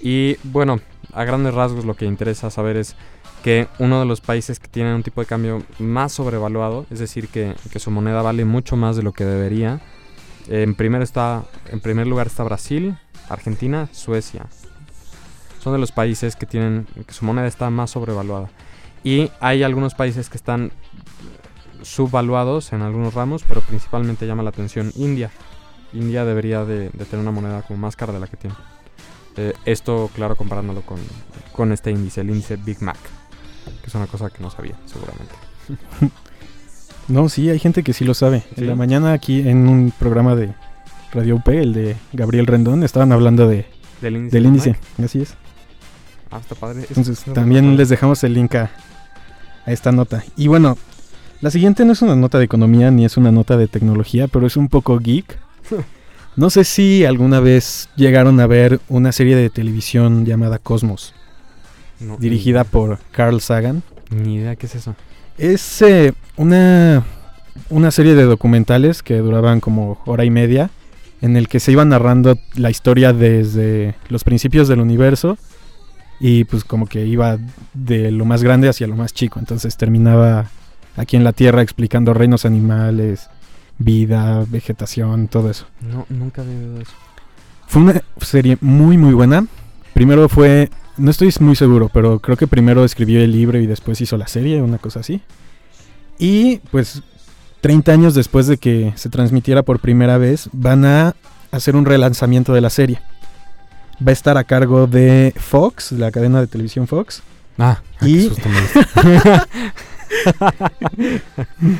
Y 0.00 0.36
bueno, 0.42 0.80
a 1.12 1.24
grandes 1.24 1.54
rasgos 1.54 1.84
lo 1.84 1.94
que 1.94 2.06
interesa 2.06 2.50
saber 2.50 2.76
es 2.76 2.96
que 3.42 3.68
uno 3.78 4.00
de 4.00 4.06
los 4.06 4.20
países 4.20 4.60
que 4.60 4.68
tienen 4.68 4.94
un 4.94 5.02
tipo 5.02 5.20
de 5.20 5.26
cambio 5.26 5.62
más 5.78 6.12
sobrevaluado, 6.12 6.86
es 6.90 6.98
decir, 6.98 7.28
que, 7.28 7.54
que 7.70 7.78
su 7.78 7.90
moneda 7.90 8.22
vale 8.22 8.44
mucho 8.44 8.76
más 8.76 8.96
de 8.96 9.02
lo 9.02 9.12
que 9.12 9.24
debería, 9.24 9.80
en, 10.48 10.74
primer 10.74 11.02
está, 11.02 11.44
en 11.66 11.80
primer 11.80 12.06
lugar 12.06 12.26
está 12.26 12.44
Brasil, 12.44 12.96
Argentina, 13.28 13.88
Suecia. 13.92 14.46
Son 15.60 15.72
de 15.72 15.78
los 15.78 15.92
países 15.92 16.34
que 16.36 16.46
tienen 16.46 16.86
que 17.06 17.12
su 17.12 17.24
moneda 17.24 17.46
está 17.46 17.70
más 17.70 17.90
sobrevaluada. 17.90 18.50
Y 19.04 19.30
hay 19.40 19.62
algunos 19.62 19.94
países 19.94 20.28
que 20.28 20.36
están 20.36 20.72
subvaluados 21.82 22.72
en 22.72 22.82
algunos 22.82 23.14
ramos, 23.14 23.44
pero 23.46 23.60
principalmente 23.60 24.26
llama 24.26 24.42
la 24.42 24.50
atención 24.50 24.92
India. 24.96 25.30
India 25.92 26.24
debería 26.24 26.64
de, 26.64 26.90
de 26.90 27.04
tener 27.04 27.18
una 27.18 27.32
moneda 27.32 27.62
como 27.62 27.78
más 27.78 27.96
cara 27.96 28.12
de 28.12 28.20
la 28.20 28.26
que 28.26 28.36
tiene. 28.36 28.56
Eh, 29.36 29.54
esto, 29.64 30.10
claro, 30.14 30.36
comparándolo 30.36 30.82
con, 30.82 30.98
con 31.52 31.72
este 31.72 31.90
índice, 31.90 32.20
el 32.20 32.30
índice 32.30 32.56
Big 32.56 32.82
Mac, 32.82 32.98
que 33.82 33.86
es 33.88 33.94
una 33.94 34.06
cosa 34.06 34.30
que 34.30 34.42
no 34.42 34.50
sabía, 34.50 34.74
seguramente. 34.86 35.34
No, 37.08 37.28
sí, 37.28 37.50
hay 37.50 37.58
gente 37.58 37.82
que 37.82 37.92
sí 37.92 38.04
lo 38.04 38.14
sabe. 38.14 38.40
¿Sí? 38.54 38.62
En 38.62 38.68
la 38.68 38.74
mañana 38.76 39.12
aquí 39.12 39.40
en 39.40 39.68
un 39.68 39.92
programa 39.98 40.36
de 40.36 40.54
Radio 41.12 41.36
UP, 41.36 41.48
el 41.48 41.72
de 41.72 41.96
Gabriel 42.12 42.46
Rendón, 42.46 42.84
estaban 42.84 43.10
hablando 43.12 43.48
de, 43.48 43.66
Del 44.00 44.16
índice. 44.46 44.76
del. 44.96 45.04
Así 45.06 45.20
es. 45.20 45.34
Ah, 46.30 46.38
está 46.40 46.54
padre. 46.54 46.82
Es- 46.82 46.90
Entonces 46.96 47.26
no 47.26 47.32
también 47.34 47.76
les 47.76 47.88
dejamos 47.88 48.22
el 48.24 48.34
link 48.34 48.54
a, 48.54 48.70
a 49.66 49.72
esta 49.72 49.90
nota. 49.92 50.22
Y 50.36 50.46
bueno, 50.46 50.78
la 51.40 51.50
siguiente 51.50 51.84
no 51.84 51.92
es 51.92 52.02
una 52.02 52.14
nota 52.16 52.38
de 52.38 52.44
economía 52.44 52.90
ni 52.92 53.04
es 53.04 53.16
una 53.16 53.32
nota 53.32 53.56
de 53.56 53.66
tecnología, 53.68 54.28
pero 54.28 54.46
es 54.46 54.56
un 54.56 54.68
poco 54.68 54.98
geek. 54.98 55.38
No 56.34 56.48
sé 56.48 56.64
si 56.64 57.04
alguna 57.04 57.40
vez 57.40 57.90
llegaron 57.94 58.40
a 58.40 58.46
ver 58.46 58.80
una 58.88 59.12
serie 59.12 59.36
de 59.36 59.50
televisión 59.50 60.24
llamada 60.24 60.58
Cosmos, 60.58 61.12
No, 62.06 62.16
dirigida 62.16 62.64
por 62.64 62.98
Carl 63.10 63.40
Sagan. 63.40 63.82
Ni, 64.10 64.36
idea 64.36 64.56
qué 64.56 64.66
es 64.66 64.74
eso. 64.74 64.94
Es 65.38 65.82
eh, 65.82 66.12
una, 66.36 67.04
una 67.70 67.90
serie 67.90 68.14
de 68.14 68.24
documentales 68.24 69.02
que 69.02 69.18
duraban 69.18 69.60
como 69.60 70.00
hora 70.04 70.24
y 70.24 70.30
media, 70.30 70.70
en 71.20 71.36
el 71.36 71.48
que 71.48 71.60
se 71.60 71.72
iba 71.72 71.84
narrando 71.84 72.36
la 72.54 72.70
historia 72.70 73.12
desde 73.12 73.94
los 74.08 74.24
principios 74.24 74.68
del 74.68 74.80
universo 74.80 75.38
y 76.20 76.44
pues 76.44 76.64
como 76.64 76.86
que 76.86 77.04
iba 77.04 77.38
de 77.74 78.12
lo 78.12 78.24
más 78.24 78.44
grande 78.44 78.68
hacia 78.68 78.86
lo 78.86 78.96
más 78.96 79.12
chico. 79.12 79.40
Entonces 79.40 79.76
terminaba 79.76 80.50
aquí 80.96 81.16
en 81.16 81.24
la 81.24 81.32
Tierra 81.32 81.62
explicando 81.62 82.14
reinos 82.14 82.44
animales, 82.44 83.28
vida, 83.78 84.44
vegetación, 84.48 85.28
todo 85.28 85.50
eso. 85.50 85.66
No, 85.80 86.06
nunca 86.08 86.42
había 86.42 86.54
oído 86.54 86.80
eso. 86.80 86.92
Fue 87.66 87.82
una 87.82 88.02
serie 88.20 88.56
muy 88.60 88.98
muy 88.98 89.14
buena. 89.14 89.46
Primero 89.94 90.28
fue, 90.28 90.70
no 90.96 91.10
estoy 91.10 91.32
muy 91.40 91.56
seguro, 91.56 91.90
pero 91.92 92.18
creo 92.18 92.36
que 92.36 92.46
primero 92.46 92.84
escribió 92.84 93.20
el 93.22 93.32
libro 93.32 93.58
y 93.58 93.66
después 93.66 94.00
hizo 94.00 94.16
la 94.16 94.26
serie, 94.26 94.60
una 94.62 94.78
cosa 94.78 95.00
así. 95.00 95.20
Y 96.18 96.58
pues 96.70 97.02
30 97.60 97.92
años 97.92 98.14
después 98.14 98.46
de 98.46 98.58
que 98.58 98.92
se 98.96 99.08
transmitiera 99.08 99.62
por 99.62 99.80
primera 99.80 100.18
vez, 100.18 100.48
van 100.52 100.84
a 100.84 101.14
hacer 101.50 101.76
un 101.76 101.84
relanzamiento 101.84 102.52
de 102.52 102.60
la 102.60 102.70
serie. 102.70 103.00
Va 104.04 104.10
a 104.10 104.12
estar 104.12 104.36
a 104.36 104.44
cargo 104.44 104.86
de 104.86 105.32
Fox, 105.36 105.92
la 105.92 106.10
cadena 106.10 106.40
de 106.40 106.46
televisión 106.46 106.86
Fox. 106.86 107.22
Ah, 107.58 107.80
Y- 108.00 108.28
qué 108.28 108.34
susto 108.34 108.48
me 108.48 108.60
diste. 108.60 108.80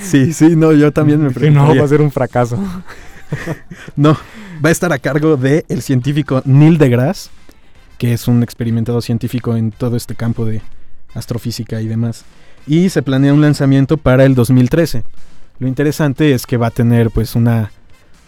Sí, 0.02 0.32
sí, 0.32 0.56
no, 0.56 0.72
yo 0.72 0.92
también 0.92 1.22
me 1.22 1.28
Dije, 1.28 1.50
no, 1.50 1.74
va 1.76 1.84
a 1.84 1.88
ser 1.88 2.00
un 2.00 2.10
fracaso. 2.10 2.58
No, 3.96 4.14
va 4.62 4.68
a 4.68 4.72
estar 4.72 4.92
a 4.92 4.98
cargo 4.98 5.38
de 5.38 5.64
el 5.70 5.80
científico 5.80 6.42
Neil 6.44 6.76
deGrasse, 6.76 7.30
que 8.02 8.12
es 8.12 8.26
un 8.26 8.42
experimentado 8.42 9.00
científico 9.00 9.54
en 9.54 9.70
todo 9.70 9.96
este 9.96 10.16
campo 10.16 10.44
de 10.44 10.60
astrofísica 11.14 11.80
y 11.80 11.86
demás. 11.86 12.24
Y 12.66 12.88
se 12.88 13.00
planea 13.00 13.32
un 13.32 13.40
lanzamiento 13.40 13.96
para 13.96 14.24
el 14.24 14.34
2013. 14.34 15.04
Lo 15.60 15.68
interesante 15.68 16.32
es 16.32 16.44
que 16.44 16.56
va 16.56 16.66
a 16.66 16.70
tener 16.72 17.12
pues 17.12 17.36
una 17.36 17.70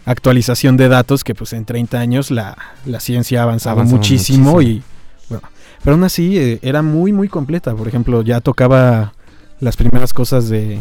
actualización 0.05 0.77
de 0.77 0.87
datos 0.87 1.25
que 1.25 1.35
pues 1.35 1.53
en 1.55 1.65
30 1.65 1.99
años 1.99 2.31
la, 2.31 2.57
la 2.87 3.01
ciencia 3.01 3.41
ha 3.41 3.43
avanzado 3.43 3.83
muchísimo, 3.83 4.53
muchísimo. 4.53 4.63
y 4.63 4.83
bueno, 5.29 5.49
pero 5.83 5.95
aún 5.95 6.05
así 6.05 6.39
eh, 6.39 6.61
era 6.63 6.83
muy 6.83 7.13
muy 7.13 7.27
completa. 7.27 7.75
Por 7.75 7.89
ejemplo, 7.89 8.23
ya 8.23 8.41
tocaba 8.41 9.13
las 9.59 9.77
primeras 9.77 10.13
cosas 10.13 10.49
de, 10.49 10.79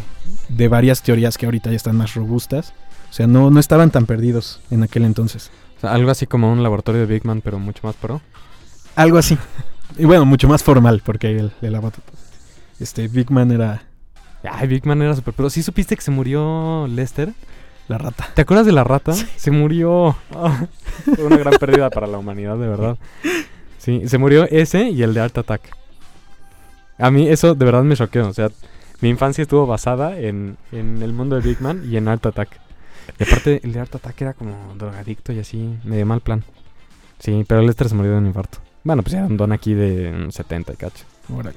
de 0.49 0.67
varias 0.67 1.01
teorías 1.01 1.39
que 1.39 1.47
ahorita 1.47 1.71
ya 1.71 1.77
están 1.77 1.95
más 1.95 2.13
robustas. 2.13 2.73
O 3.09 3.13
sea, 3.13 3.25
no, 3.25 3.49
no 3.49 3.59
estaban 3.59 3.89
tan 3.89 4.05
perdidos 4.05 4.59
en 4.69 4.83
aquel 4.83 5.03
entonces. 5.03 5.49
O 5.77 5.81
sea, 5.81 5.93
algo 5.93 6.11
así 6.11 6.27
como 6.27 6.53
un 6.53 6.61
laboratorio 6.61 7.01
de 7.01 7.07
Big 7.07 7.25
Man, 7.25 7.41
pero 7.41 7.57
mucho 7.57 7.81
más 7.87 7.95
pro. 7.95 8.21
Algo 8.95 9.17
así. 9.17 9.37
Y 9.97 10.05
bueno, 10.05 10.25
mucho 10.25 10.47
más 10.47 10.63
formal, 10.63 11.01
porque 11.05 11.29
el, 11.37 11.51
el 11.61 11.75
avatar- 11.75 12.03
Este, 12.79 13.07
Big 13.07 13.29
Man 13.31 13.51
era 13.51 13.83
Ay, 14.43 14.67
Big 14.67 14.85
Man 14.85 15.01
era 15.01 15.15
súper 15.15 15.33
pro. 15.33 15.49
¿Sí 15.49 15.63
supiste 15.63 15.95
que 15.95 16.01
se 16.01 16.11
murió 16.11 16.87
Lester? 16.87 17.33
la 17.89 17.97
rata. 17.97 18.29
¿Te 18.33 18.41
acuerdas 18.41 18.65
de 18.65 18.71
la 18.71 18.83
rata? 18.85 19.13
Se 19.13 19.51
murió. 19.51 20.15
Fue 21.15 21.23
una 21.25 21.35
gran 21.37 21.53
pérdida 21.59 21.89
para 21.89 22.07
la 22.07 22.17
humanidad, 22.17 22.57
de 22.57 22.67
verdad. 22.67 22.97
Sí, 23.77 24.07
se 24.07 24.17
murió 24.17 24.45
ese 24.49 24.89
y 24.89 25.03
el 25.03 25.13
de 25.13 25.19
Art 25.19 25.37
Attack. 25.37 25.61
A 26.97 27.11
mí 27.11 27.27
eso 27.27 27.55
de 27.55 27.65
verdad 27.65 27.83
me 27.83 27.95
choqueó. 27.97 28.27
O 28.29 28.33
sea, 28.33 28.49
mi 29.01 29.09
infancia 29.09 29.41
estuvo 29.41 29.65
basada 29.67 30.17
en, 30.17 30.57
en 30.71 31.01
el 31.03 31.11
mundo 31.11 31.35
de 31.35 31.41
Big 31.41 31.59
Man 31.61 31.83
y 31.89 31.97
en 31.97 32.07
Art 32.07 32.25
Attack. 32.25 32.57
Y 33.19 33.23
aparte, 33.23 33.59
el 33.63 33.73
de 33.73 33.79
Art 33.81 33.93
Attack 33.95 34.21
era 34.21 34.33
como 34.33 34.73
drogadicto 34.77 35.33
y 35.33 35.39
así, 35.39 35.77
medio 35.83 36.05
mal 36.05 36.21
plan. 36.21 36.43
Sí, 37.19 37.43
pero 37.47 37.61
Lester 37.61 37.89
se 37.89 37.95
murió 37.95 38.11
de 38.13 38.17
un 38.19 38.27
infarto. 38.27 38.59
Bueno, 38.83 39.01
pues 39.03 39.13
era 39.13 39.25
un 39.25 39.37
don 39.37 39.51
aquí 39.51 39.73
de 39.73 40.11
mm, 40.11 40.31
70 40.31 40.73
y 40.73 40.75
cacho. 40.75 41.05
Órale. 41.33 41.55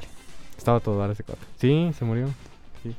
Estaba 0.56 0.80
todo 0.80 0.98
dar 0.98 1.10
ese 1.10 1.22
cuate. 1.24 1.42
Sí, 1.60 1.90
se 1.98 2.04
murió. 2.04 2.28
Sí. 2.82 2.94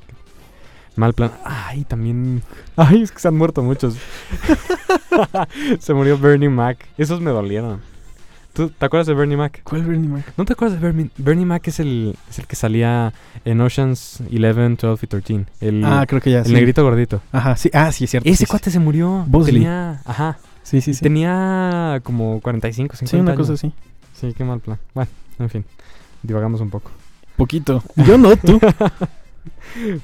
Mal 0.96 1.13
plan. 1.13 1.32
Ay, 1.46 1.84
también. 1.86 2.42
Ay, 2.76 3.04
es 3.04 3.12
que 3.12 3.20
se 3.20 3.28
han 3.28 3.36
muerto 3.38 3.62
muchos. 3.63 3.96
se 5.80 5.94
murió 5.94 6.18
Bernie 6.18 6.50
Mac. 6.50 6.86
Esos 6.98 7.22
me 7.22 7.32
dolieron. 7.32 7.82
¿Tú 8.54 8.70
te 8.72 8.86
acuerdas 8.86 9.06
de 9.06 9.13
Bernie 9.13 9.38
Mac? 9.38 9.62
¿Cuál 9.63 9.84
Bernie 9.84 10.10
Mac? 10.10 10.34
¿No 10.36 10.44
te 10.44 10.54
acuerdas 10.54 10.80
de 10.80 10.84
Bernie, 10.86 11.12
Bernie 11.18 11.46
Mac? 11.46 11.68
Es 11.68 11.80
el, 11.80 12.16
es 12.28 12.40
el 12.40 12.48
que 12.48 12.56
salía 12.56 13.13
en 13.46 13.62
Oceans 13.62 14.22
11, 14.32 14.78
12 14.88 15.06
y 15.06 15.08
13. 15.10 15.46
El, 15.62 15.86
Ah, 15.86 16.06
creo 16.08 16.20
que 16.22 16.32
ya. 16.32 16.40
el 16.40 16.46
sí. 16.46 16.54
negrito 16.54 16.84
gordito. 16.84 17.22
Ajá, 17.32 17.56
sí. 17.56 17.70
Ah, 17.72 17.92
sí, 17.92 18.06
es 18.06 18.10
cierto. 18.12 18.28
Ese 18.28 18.40
sí, 18.40 18.46
cuate 18.48 18.72
se 18.72 18.80
murió. 18.80 19.24
Bosley. 19.28 19.56
Tenía. 19.58 20.02
Ajá. 20.06 20.40
Sí, 20.63 20.82
sí, 20.82 20.96
sí. 20.96 21.02
Tenía 21.04 22.00
como 22.04 22.42
45, 22.42 22.96
50 22.96 23.10
Sí, 23.12 23.22
una 23.22 23.32
años. 23.34 23.42
cosa 23.42 23.54
así. 23.54 23.72
Sí, 24.20 24.34
qué 24.36 24.44
mal 24.44 24.60
plan. 24.60 24.80
Bueno, 24.94 25.10
en 25.40 25.50
fin. 25.50 25.66
Divagamos 26.24 26.62
un 26.62 26.70
poco. 26.70 26.92
Poquito. 27.36 27.84
Yo 27.96 28.18
no, 28.18 28.36
tú. 28.36 28.60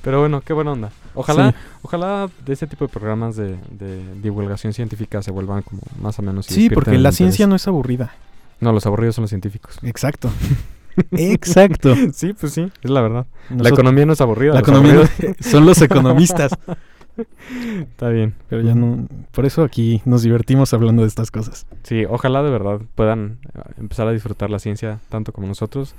Pero 0.02 0.19
bueno, 0.19 0.41
qué 0.41 0.54
buena 0.54 0.71
onda. 0.71 0.91
Ojalá, 1.15 1.52
Sí. 1.52 1.58
ojalá 1.82 2.30
de 2.45 2.54
ese 2.54 2.67
tipo 2.67 2.86
de 2.86 2.89
programas 2.93 3.36
de, 3.36 3.58
de 3.71 4.13
divulgación 4.21 4.73
científica 4.73 5.21
se 5.21 5.32
vuelvan 5.32 5.63
como 5.63 5.82
más 6.02 6.17
o 6.19 6.21
menos. 6.21 6.45
Sí, 6.45 6.69
porque 6.69 6.97
la 6.97 7.12
ciencia 7.12 7.47
no 7.47 7.56
es 7.56 7.67
aburrida. 7.67 8.13
No, 8.60 8.71
los 8.71 8.86
aburridos 8.86 9.15
son 9.15 9.23
los 9.23 9.30
científicos. 9.30 9.80
Exacto. 9.82 10.30
Exacto. 11.12 11.95
sí, 12.13 12.34
pues 12.34 12.54
sí, 12.54 12.71
es 12.84 12.89
la 12.91 13.02
verdad. 13.02 13.26
la 13.49 13.69
economía 13.69 14.06
no 14.06 14.13
es 14.13 14.21
aburrida. 14.21 14.54
la 14.54 14.60
economía 14.60 15.10
son 15.39 15.65
los 15.65 15.82
economistas. 15.82 16.52
Está 17.80 18.10
bien. 18.10 18.36
Pero 18.49 18.62
ya 18.62 18.76
no. 18.76 19.08
Por 19.32 19.45
eso 19.45 19.63
aquí 19.63 20.02
nos 20.06 20.23
divertimos 20.23 20.73
hablando 20.73 21.04
de 21.04 21.08
estas 21.08 21.32
cosas. 21.32 21.67
Sí, 21.84 22.06
ojalá 22.06 22.43
de 22.43 22.52
verdad 22.52 22.82
puedan 22.95 23.39
eh, 23.54 23.62
empezar 23.78 24.08
a 24.08 24.12
disfrutar 24.12 24.49
la 24.49 24.60
ciencia 24.60 24.99
tanto 25.10 25.34
como 25.34 25.47
nosotros, 25.47 25.95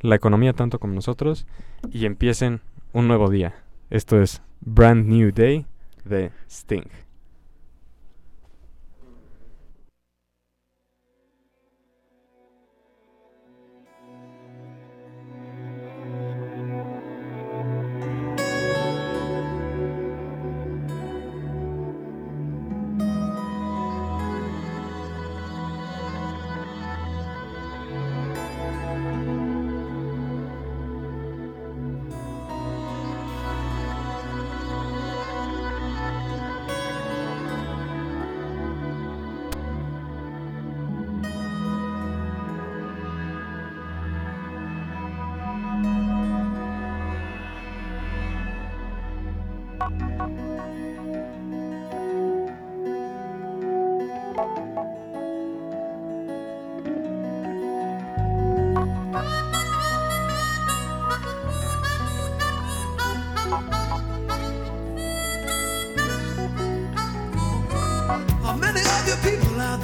la 0.00 0.16
economía 0.16 0.52
tanto 0.52 0.78
como 0.78 0.94
nosotros, 0.94 1.46
y 1.90 2.06
empiecen 2.06 2.60
un 2.92 3.08
nuevo 3.08 3.30
día. 3.30 3.54
Esto 3.90 4.20
es 4.20 4.42
Brand 4.60 5.06
New 5.06 5.32
Day 5.32 5.66
de 6.04 6.30
Sting. 6.48 6.88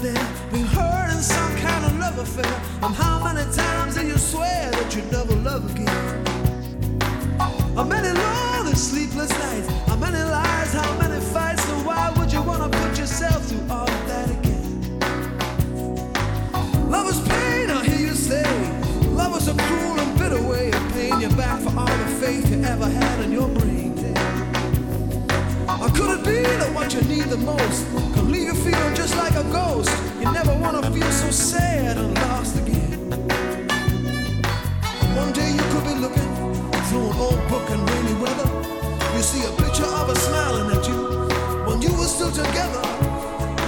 There 0.02 0.14
been 0.52 0.64
hurt 0.66 1.10
in 1.10 1.20
some 1.20 1.56
kind 1.56 1.84
of 1.84 1.98
love 1.98 2.18
affair? 2.18 2.60
And 2.82 2.94
how 2.94 3.22
many 3.24 3.44
times 3.52 3.96
do 3.96 4.06
you 4.06 4.16
swear 4.18 4.70
that 4.70 4.94
you 4.94 5.02
never 5.10 5.34
love 5.36 5.70
again? 5.70 6.24
How 7.74 7.84
many 7.84 8.08
lonely 8.08 8.74
sleepless 8.74 9.30
nights? 9.30 9.68
How 9.88 9.96
many 9.96 10.18
lies? 10.18 10.72
How 10.72 10.98
many 10.98 11.20
fights? 11.20 11.68
And 11.70 11.86
why 11.86 12.12
would 12.16 12.32
you 12.32 12.42
wanna 12.42 12.68
put 12.68 12.98
yourself 12.98 13.44
through 13.46 13.66
all 13.70 13.88
of 13.88 14.06
that 14.08 14.30
again? 14.30 14.98
Love 16.90 17.08
is 17.08 17.20
pain, 17.28 17.70
I 17.70 17.84
hear 17.84 18.08
you 18.08 18.14
say. 18.14 18.44
Love 19.10 19.36
is 19.36 19.48
a 19.48 19.54
cruel 19.54 19.98
and 20.00 20.18
bitter 20.18 20.42
way 20.42 20.70
of 20.70 20.92
paying 20.92 21.20
you 21.20 21.28
back 21.30 21.60
for 21.60 21.76
all 21.78 21.86
the 21.86 22.10
faith 22.20 22.50
you 22.50 22.62
ever 22.62 22.88
had 22.88 23.24
in 23.24 23.32
your 23.32 23.48
brain. 23.48 23.78
Or 25.80 25.88
could 25.90 26.18
it 26.18 26.24
be 26.24 26.42
that 26.42 26.74
what 26.74 26.92
you 26.92 27.00
need 27.02 27.24
the 27.30 27.36
most 27.36 27.86
you 28.42 28.54
feeling 28.54 28.94
just 28.94 29.16
like 29.16 29.34
a 29.34 29.44
ghost? 29.44 29.90
You 30.20 30.30
never 30.32 30.54
wanna 30.56 30.82
feel 30.90 31.10
so 31.10 31.30
sad 31.30 31.96
and 31.96 32.14
lost 32.14 32.56
again. 32.58 33.10
One 35.16 35.32
day 35.32 35.50
you 35.50 35.64
could 35.72 35.84
be 35.84 35.94
looking 36.04 36.30
through 36.88 37.10
an 37.10 37.16
old 37.18 37.42
book 37.48 37.68
in 37.70 37.80
rainy 37.86 38.14
weather. 38.22 38.48
You 39.14 39.22
see 39.22 39.42
a 39.44 39.52
picture 39.62 39.90
of 39.98 40.08
her 40.08 40.14
smiling 40.14 40.76
at 40.76 40.86
you 40.88 41.00
when 41.66 41.82
you 41.82 41.92
were 41.98 42.10
still 42.16 42.30
together. 42.30 42.84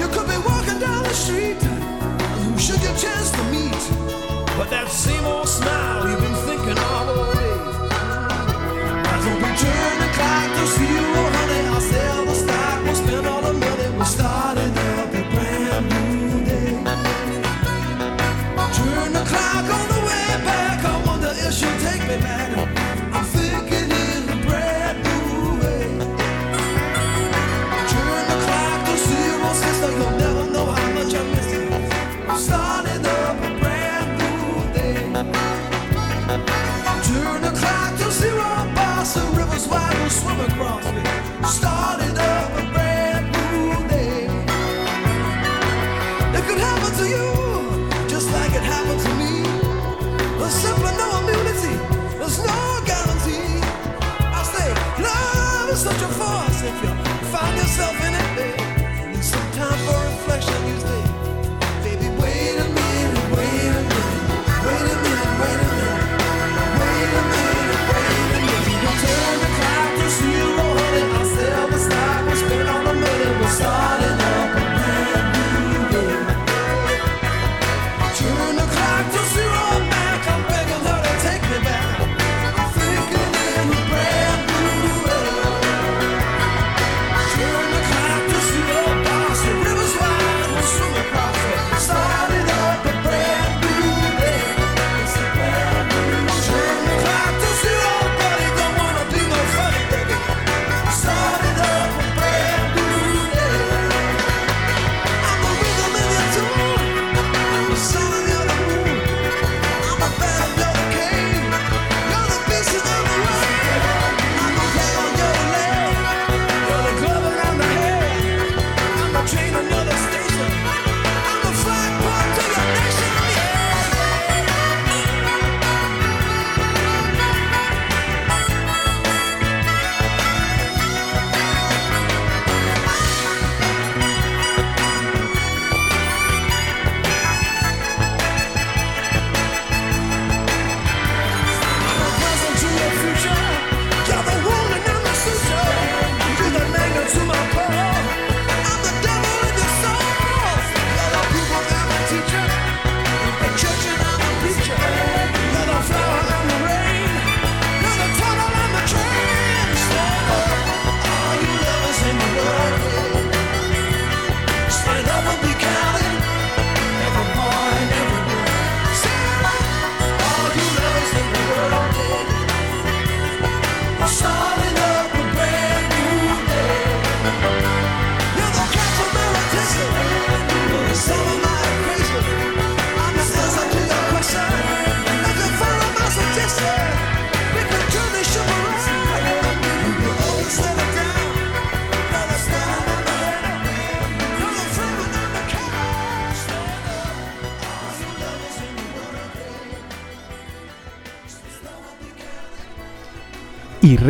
You 0.01 0.07
could 0.15 0.29
be 0.29 0.39
walking 0.49 0.79
down 0.79 1.03
the 1.03 1.15
street 1.15 1.63
and 1.63 2.41
who 2.45 2.59
should 2.59 2.81
you 2.81 2.93
chance 3.05 3.31
to 3.33 3.43
meet? 3.55 3.83
But 4.57 4.71
that 4.71 4.89
same 4.89 5.25
old 5.25 5.49
smile 5.49 6.09
you've 6.09 6.21
been 6.21 6.35
thinking 6.47 6.79
of 6.79 7.10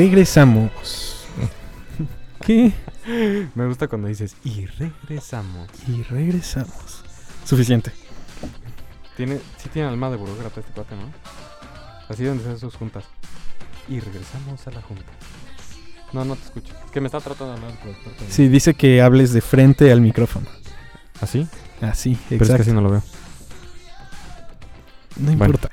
regresamos. 0.01 1.27
¿Qué? 2.47 2.73
Me 3.55 3.67
gusta 3.67 3.87
cuando 3.89 4.09
dices, 4.09 4.35
y 4.45 4.65
regresamos. 4.67 5.69
Y 5.87 6.03
regresamos. 6.05 7.05
Suficiente. 7.45 7.93
Tiene, 9.17 9.39
sí 9.59 9.69
tiene 9.71 9.89
alma 9.89 10.09
de 10.11 10.17
burócrata 10.17 10.61
este 10.61 10.73
cuate, 10.73 10.95
¿no? 10.97 11.03
Así 12.09 12.25
donde 12.25 12.43
se 12.43 12.49
hacen 12.51 12.61
sus 12.61 12.77
juntas. 12.77 13.05
Y 13.89 14.01
regresamos 14.01 14.67
a 14.67 14.71
la 14.71 14.81
junta. 14.83 15.05
No, 16.13 16.25
no 16.25 16.35
te 16.37 16.45
escucho. 16.45 16.73
Es 16.87 16.91
que 16.91 17.01
me 17.01 17.07
está 17.07 17.21
tratando 17.21 17.49
de 17.53 17.59
hablar 17.59 17.71
el 17.73 17.79
productor. 17.79 18.13
también. 18.13 18.33
Sí, 18.33 18.49
dice 18.49 18.75
que 18.75 19.03
hables 19.03 19.33
de 19.33 19.41
frente 19.43 19.93
al 19.93 20.01
micrófono. 20.01 20.47
¿Así? 21.21 21.47
Así, 21.83 22.19
Pero 22.29 22.43
es 22.45 22.49
que 22.49 22.53
exacto. 22.55 22.63
así 22.63 22.73
no 22.73 22.81
lo 22.81 22.91
veo. 22.91 23.03
No 25.17 25.27
Bueno. 25.37 25.45
importa. 25.45 25.71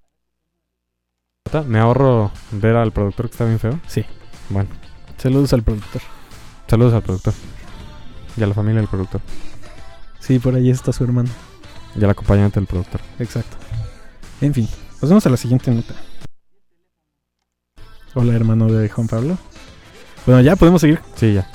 Me 1.65 1.79
ahorro 1.79 2.31
ver 2.51 2.75
al 2.75 2.91
productor 2.91 3.27
que 3.29 3.31
está 3.33 3.45
bien 3.45 3.59
feo. 3.59 3.79
Sí. 3.87 4.05
Bueno, 4.49 4.69
Saludos 5.17 5.53
al 5.53 5.63
productor. 5.63 6.01
saludos 6.67 6.93
al 6.93 7.01
productor. 7.01 7.33
Y 8.35 8.43
a 8.43 8.47
la 8.47 8.53
familia 8.53 8.81
del 8.81 8.89
productor. 8.89 9.21
Sí, 10.19 10.39
por 10.39 10.55
ahí 10.55 10.69
está 10.69 10.91
su 10.91 11.03
hermano. 11.03 11.29
Y 11.95 12.03
al 12.03 12.09
acompañante 12.09 12.59
del 12.59 12.67
productor. 12.67 13.01
Exacto. 13.19 13.57
En 14.41 14.53
fin, 14.53 14.67
pasamos 14.99 15.25
a 15.25 15.29
la 15.29 15.37
siguiente 15.37 15.71
nota. 15.71 15.95
Hola, 18.13 18.33
hermano 18.33 18.67
de 18.67 18.89
Juan 18.89 19.07
Pablo. 19.07 19.37
Bueno, 20.25 20.41
ya 20.41 20.55
podemos 20.55 20.81
seguir. 20.81 20.99
Sí, 21.15 21.33
ya. 21.33 21.49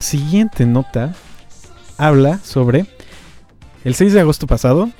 Siguiente 0.00 0.64
nota 0.64 1.14
habla 1.98 2.38
sobre 2.38 2.86
el 3.84 3.94
6 3.94 4.12
de 4.12 4.20
agosto 4.20 4.46
pasado 4.46 4.90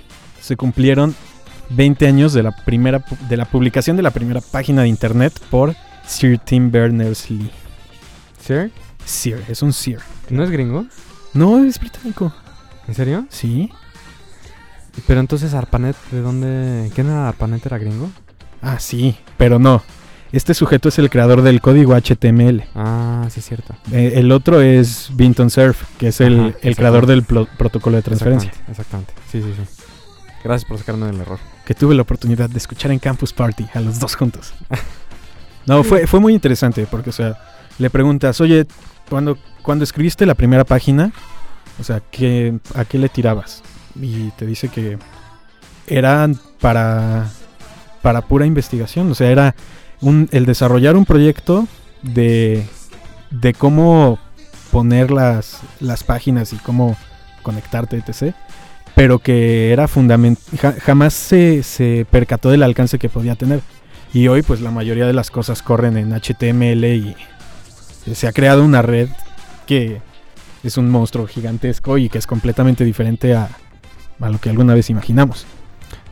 se 0.40 0.56
cumplieron 0.56 1.14
20 1.70 2.06
años 2.06 2.32
de 2.32 2.42
la 2.42 2.52
primera 2.52 3.04
de 3.28 3.36
la 3.36 3.44
publicación 3.44 3.96
de 3.96 4.02
la 4.02 4.10
primera 4.10 4.40
página 4.40 4.82
de 4.82 4.88
internet 4.88 5.38
por 5.50 5.74
Sir 6.06 6.38
Tim 6.38 6.70
Berners-Lee. 6.70 7.50
¿Sir? 8.40 8.70
Sir, 9.04 9.44
es 9.48 9.62
un 9.62 9.72
Sir. 9.72 9.98
¿No 10.30 10.42
es 10.44 10.50
gringo? 10.50 10.86
No, 11.34 11.62
es 11.64 11.78
británico. 11.78 12.32
¿En 12.86 12.94
serio? 12.94 13.26
Sí. 13.28 13.70
Pero 15.06 15.20
entonces 15.20 15.54
ARPANET, 15.54 15.96
¿de 16.10 16.20
dónde? 16.20 16.90
¿Quién 16.94 17.08
era 17.08 17.28
ARPANET? 17.28 17.64
¿Era 17.66 17.78
gringo? 17.78 18.10
Ah, 18.62 18.78
sí, 18.80 19.16
pero 19.36 19.58
no. 19.58 19.82
Este 20.32 20.52
sujeto 20.52 20.88
es 20.90 20.98
el 20.98 21.08
creador 21.08 21.42
del 21.42 21.60
código 21.60 21.94
HTML. 21.94 22.64
Ah, 22.74 23.26
sí 23.30 23.40
es 23.40 23.46
cierto. 23.46 23.74
Eh, 23.92 24.14
el 24.16 24.30
otro 24.32 24.60
es 24.60 25.10
Vinton 25.14 25.50
Cerf, 25.50 25.84
que 25.98 26.08
es 26.08 26.20
el, 26.20 26.40
Ajá, 26.40 26.58
el 26.62 26.76
creador 26.76 27.06
del 27.06 27.22
protocolo 27.22 27.96
de 27.96 28.02
transferencia. 28.02 28.50
Exactamente, 28.68 29.12
exactamente. 29.12 29.12
Sí, 29.30 29.42
sí, 29.42 29.54
sí. 29.56 29.84
Gracias 30.44 30.68
por 30.68 30.78
sacarme 30.78 31.06
del 31.06 31.20
error. 31.20 31.38
Que 31.64 31.74
tuve 31.74 31.94
la 31.94 32.02
oportunidad 32.02 32.48
de 32.48 32.58
escuchar 32.58 32.90
en 32.90 32.98
Campus 32.98 33.32
Party, 33.32 33.66
a 33.74 33.80
los 33.80 33.98
dos 33.98 34.16
juntos. 34.16 34.54
No, 35.66 35.84
fue, 35.84 36.06
fue 36.06 36.18
muy 36.18 36.32
interesante, 36.32 36.86
porque, 36.90 37.10
o 37.10 37.12
sea, 37.12 37.38
le 37.78 37.90
preguntas, 37.90 38.40
oye, 38.40 38.66
cuando, 39.10 39.36
cuando 39.62 39.84
escribiste 39.84 40.24
la 40.24 40.34
primera 40.34 40.64
página, 40.64 41.12
o 41.78 41.84
sea, 41.84 42.00
¿qué, 42.10 42.58
¿a 42.74 42.86
qué 42.86 42.98
le 42.98 43.10
tirabas? 43.10 43.62
Y 44.00 44.30
te 44.30 44.46
dice 44.46 44.68
que 44.68 44.98
eran 45.86 46.38
para, 46.60 47.28
para 48.00 48.22
pura 48.22 48.46
investigación, 48.46 49.10
o 49.10 49.14
sea, 49.14 49.30
era 49.30 49.54
un, 50.00 50.28
el 50.32 50.46
desarrollar 50.46 50.96
un 50.96 51.04
proyecto 51.04 51.68
de, 52.02 52.66
de 53.30 53.52
cómo 53.52 54.18
poner 54.70 55.10
las, 55.10 55.60
las 55.80 56.04
páginas 56.04 56.52
y 56.52 56.56
cómo 56.56 56.96
conectarte, 57.42 57.96
etc. 57.96 58.34
Pero 58.98 59.20
que 59.20 59.72
era 59.72 59.86
fundamental, 59.86 60.74
jamás 60.80 61.14
se, 61.14 61.62
se 61.62 62.04
percató 62.10 62.50
del 62.50 62.64
alcance 62.64 62.98
que 62.98 63.08
podía 63.08 63.36
tener. 63.36 63.60
Y 64.12 64.26
hoy 64.26 64.42
pues 64.42 64.60
la 64.60 64.72
mayoría 64.72 65.06
de 65.06 65.12
las 65.12 65.30
cosas 65.30 65.62
corren 65.62 65.96
en 65.96 66.12
HTML 66.12 66.84
y 66.84 67.14
se 68.12 68.26
ha 68.26 68.32
creado 68.32 68.64
una 68.64 68.82
red 68.82 69.08
que 69.68 70.00
es 70.64 70.76
un 70.78 70.90
monstruo 70.90 71.28
gigantesco 71.28 71.96
y 71.96 72.08
que 72.08 72.18
es 72.18 72.26
completamente 72.26 72.84
diferente 72.84 73.36
a, 73.36 73.48
a 74.18 74.30
lo 74.30 74.40
que 74.40 74.50
alguna 74.50 74.74
vez 74.74 74.90
imaginamos. 74.90 75.46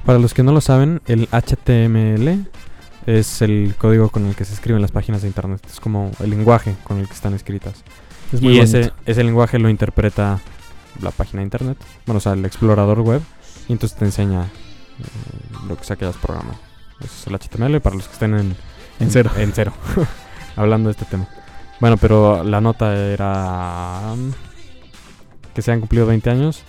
Para 0.05 0.21
los 0.21 0.33
que 0.33 0.45
no 0.45 0.53
lo 0.53 0.61
saben, 0.61 1.01
el 1.09 1.27
HTML 1.33 2.47
es 3.07 3.43
el 3.43 3.75
código 3.77 4.11
con 4.11 4.27
el 4.27 4.37
que 4.37 4.45
se 4.45 4.55
escriben 4.55 4.81
las 4.81 4.93
páginas 4.93 5.23
de 5.23 5.27
internet. 5.27 5.61
Es 5.69 5.81
como 5.81 6.13
el 6.21 6.31
lenguaje 6.31 6.77
con 6.85 6.99
el 6.99 7.09
que 7.09 7.15
están 7.15 7.35
escritas. 7.35 7.83
Es 8.33 8.41
muy 8.41 8.59
y 8.59 8.61
ese, 8.61 8.93
ese 9.07 9.25
lenguaje 9.25 9.59
lo 9.59 9.69
interpreta 9.69 10.39
la 11.01 11.11
página 11.11 11.41
de 11.41 11.45
internet. 11.45 11.79
Bueno, 12.07 12.19
o 12.19 12.21
sea, 12.21 12.33
el 12.33 12.45
explorador 12.45 13.01
web. 13.01 13.23
Y 13.69 13.73
entonces 13.73 13.99
te 13.99 14.05
enseña 14.05 14.43
eh, 14.43 15.67
lo 15.69 15.77
que 15.77 15.85
sea 15.85 15.97
que 15.97 16.05
hayas 16.05 16.17
programado. 16.17 16.59
Eso 17.01 17.13
es 17.21 17.27
el 17.27 17.35
HTML 17.35 17.81
para 17.81 17.97
los 17.97 18.07
que 18.07 18.13
estén 18.13 18.35
en, 18.35 18.57
En 19.01 19.11
cero. 19.11 19.31
En 19.37 19.53
cero. 19.53 19.73
Hablando 20.57 20.89
de 20.89 20.93
este 20.93 21.05
tema. 21.05 21.29
Bueno, 21.81 21.97
pero 21.99 22.43
la 22.43 22.61
nota 22.61 22.97
era 22.97 24.13
um, 24.15 24.33
que 25.55 25.63
se 25.63 25.73
han 25.73 25.81
cumplido 25.81 26.07
20 26.07 26.31
años 26.31 26.63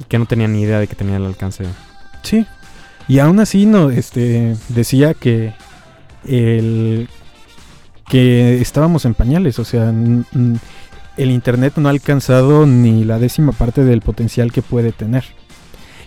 y 0.00 0.04
que 0.04 0.18
no 0.18 0.26
tenía 0.26 0.48
ni 0.48 0.62
idea 0.62 0.80
de 0.80 0.88
que 0.88 0.96
tenía 0.96 1.16
el 1.16 1.26
alcance. 1.26 1.64
Sí. 2.22 2.46
Y 3.06 3.18
aún 3.20 3.38
así 3.38 3.66
no, 3.66 3.90
este, 3.90 4.56
decía 4.68 5.14
que 5.14 5.54
el 6.24 7.08
que 8.08 8.60
estábamos 8.60 9.04
en 9.04 9.14
pañales, 9.14 9.58
o 9.60 9.64
sea, 9.64 9.92
el 11.22 11.30
internet 11.30 11.74
no 11.76 11.88
ha 11.88 11.92
alcanzado 11.92 12.64
ni 12.64 13.04
la 13.04 13.18
décima 13.18 13.52
parte 13.52 13.84
del 13.84 14.00
potencial 14.00 14.52
que 14.52 14.62
puede 14.62 14.90
tener. 14.90 15.24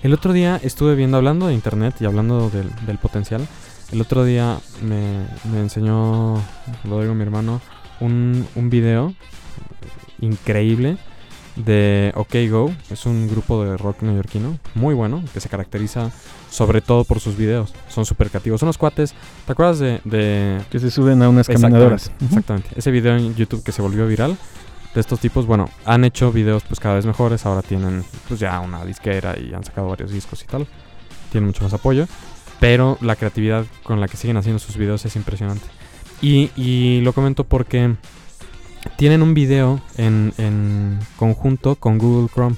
El 0.01 0.11
otro 0.13 0.33
día 0.33 0.59
estuve 0.63 0.95
viendo, 0.95 1.17
hablando 1.17 1.47
de 1.47 1.53
internet 1.53 1.95
y 1.99 2.05
hablando 2.05 2.49
del, 2.49 2.71
del 2.87 2.97
potencial, 2.97 3.47
el 3.91 4.01
otro 4.01 4.25
día 4.25 4.57
me, 4.81 5.25
me 5.51 5.59
enseñó, 5.59 6.41
lo 6.83 7.01
digo 7.01 7.13
mi 7.13 7.21
hermano, 7.21 7.61
un, 7.99 8.47
un 8.55 8.69
video 8.71 9.13
increíble 10.19 10.97
de 11.57 12.11
OK 12.15 12.35
Go. 12.49 12.73
Es 12.89 13.05
un 13.05 13.27
grupo 13.27 13.63
de 13.63 13.77
rock 13.77 14.01
neoyorquino 14.01 14.57
muy 14.73 14.95
bueno, 14.95 15.23
que 15.31 15.39
se 15.39 15.47
caracteriza 15.47 16.09
sobre 16.49 16.81
todo 16.81 17.03
por 17.03 17.19
sus 17.19 17.37
videos. 17.37 17.71
Son 17.87 18.03
súper 18.05 18.29
creativos. 18.29 18.59
Son 18.59 18.67
unos 18.67 18.79
cuates, 18.79 19.13
¿te 19.45 19.51
acuerdas 19.51 19.77
de... 19.77 20.01
de 20.05 20.59
Que 20.71 20.79
se 20.79 20.89
suben 20.89 21.21
a 21.21 21.29
unas 21.29 21.47
Exactamente, 21.47 21.73
caminadoras. 21.75 22.11
Exactamente. 22.19 22.69
Ese 22.75 22.89
video 22.89 23.15
en 23.15 23.35
YouTube 23.35 23.63
que 23.63 23.71
se 23.71 23.83
volvió 23.83 24.07
viral 24.07 24.37
de 24.93 25.01
estos 25.01 25.19
tipos, 25.19 25.45
bueno, 25.45 25.69
han 25.85 26.03
hecho 26.03 26.31
videos 26.31 26.63
pues 26.63 26.79
cada 26.79 26.95
vez 26.95 27.05
mejores, 27.05 27.45
ahora 27.45 27.61
tienen 27.61 28.03
pues 28.27 28.39
ya 28.39 28.59
una 28.59 28.85
disquera 28.85 29.35
y 29.39 29.53
han 29.53 29.63
sacado 29.63 29.87
varios 29.87 30.11
discos 30.11 30.43
y 30.43 30.45
tal. 30.45 30.67
Tienen 31.31 31.47
mucho 31.47 31.63
más 31.63 31.73
apoyo, 31.73 32.05
pero 32.59 32.97
la 33.01 33.15
creatividad 33.15 33.65
con 33.83 33.99
la 33.99 34.07
que 34.07 34.17
siguen 34.17 34.37
haciendo 34.37 34.59
sus 34.59 34.77
videos 34.77 35.03
es 35.05 35.15
impresionante. 35.15 35.65
Y, 36.21 36.51
y 36.55 37.01
lo 37.01 37.13
comento 37.13 37.43
porque 37.43 37.95
tienen 38.97 39.21
un 39.21 39.33
video 39.33 39.81
en, 39.97 40.33
en 40.37 40.99
conjunto 41.17 41.75
con 41.75 41.97
Google 41.97 42.29
Chrome 42.31 42.55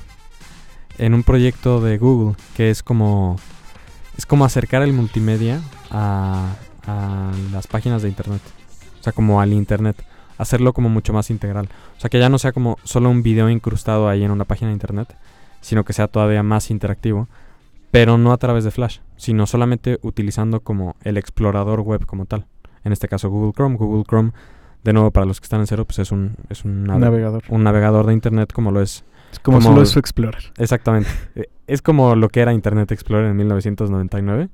en 0.98 1.14
un 1.14 1.24
proyecto 1.24 1.82
de 1.82 1.98
Google 1.98 2.36
que 2.56 2.70
es 2.70 2.84
como 2.84 3.38
es 4.18 4.26
como 4.26 4.46
acercar 4.46 4.82
el 4.82 4.94
multimedia 4.94 5.62
a, 5.90 6.56
a 6.88 7.32
las 7.52 7.68
páginas 7.68 8.02
de 8.02 8.10
internet. 8.10 8.42
O 9.00 9.04
sea, 9.04 9.14
como 9.14 9.42
al 9.42 9.54
internet. 9.54 10.04
Hacerlo 10.38 10.74
como 10.74 10.90
mucho 10.90 11.14
más 11.14 11.30
integral. 11.30 11.70
O 11.98 12.00
sea, 12.00 12.10
que 12.10 12.20
ya 12.20 12.30
no 12.30 12.38
sea 12.38 12.52
como 12.52 12.78
solo 12.84 13.10
un 13.10 13.24
video 13.24 13.50
incrustado 13.50 14.10
ahí 14.10 14.24
en 14.24 14.32
una 14.32 14.46
página 14.46 14.68
de 14.70 14.74
internet, 14.74 15.16
sino 15.62 15.84
que 15.86 15.94
sea 15.94 16.08
todavía 16.08 16.44
más 16.44 16.70
interactivo. 16.72 17.28
Pero 17.92 18.18
no 18.18 18.34
a 18.34 18.38
través 18.38 18.64
de 18.66 18.72
Flash, 18.72 19.00
sino 19.16 19.46
solamente 19.48 20.00
utilizando 20.02 20.60
como 20.60 20.96
el 21.04 21.16
explorador 21.18 21.80
web 21.82 22.06
como 22.06 22.26
tal. 22.26 22.46
En 22.84 22.92
este 22.92 23.08
caso 23.08 23.30
Google 23.30 23.54
Chrome. 23.54 23.78
Google 23.78 24.04
Chrome, 24.04 24.32
de 24.84 24.92
nuevo 24.94 25.12
para 25.12 25.26
los 25.26 25.40
que 25.40 25.46
están 25.46 25.62
en 25.62 25.68
cero, 25.68 25.86
pues 25.86 26.00
es 26.00 26.12
un, 26.12 26.36
es 26.50 26.66
un, 26.66 26.84
nave- 26.84 27.00
navegador. 27.00 27.44
un 27.50 27.64
navegador 27.64 28.06
de 28.06 28.14
internet 28.14 28.52
como 28.52 28.72
lo 28.72 28.82
es 28.82 29.06
Es 29.32 29.40
como, 29.40 29.60
como 29.60 29.70
solo 29.72 29.86
su 29.86 30.00
Explorer. 30.00 30.52
Exactamente. 30.58 31.10
Eh, 31.36 31.50
es 31.68 31.82
como 31.82 32.16
lo 32.16 32.30
que 32.30 32.42
era 32.42 32.54
Internet 32.54 32.92
Explorer 32.92 33.26
en 33.26 33.38
1999, 33.38 34.50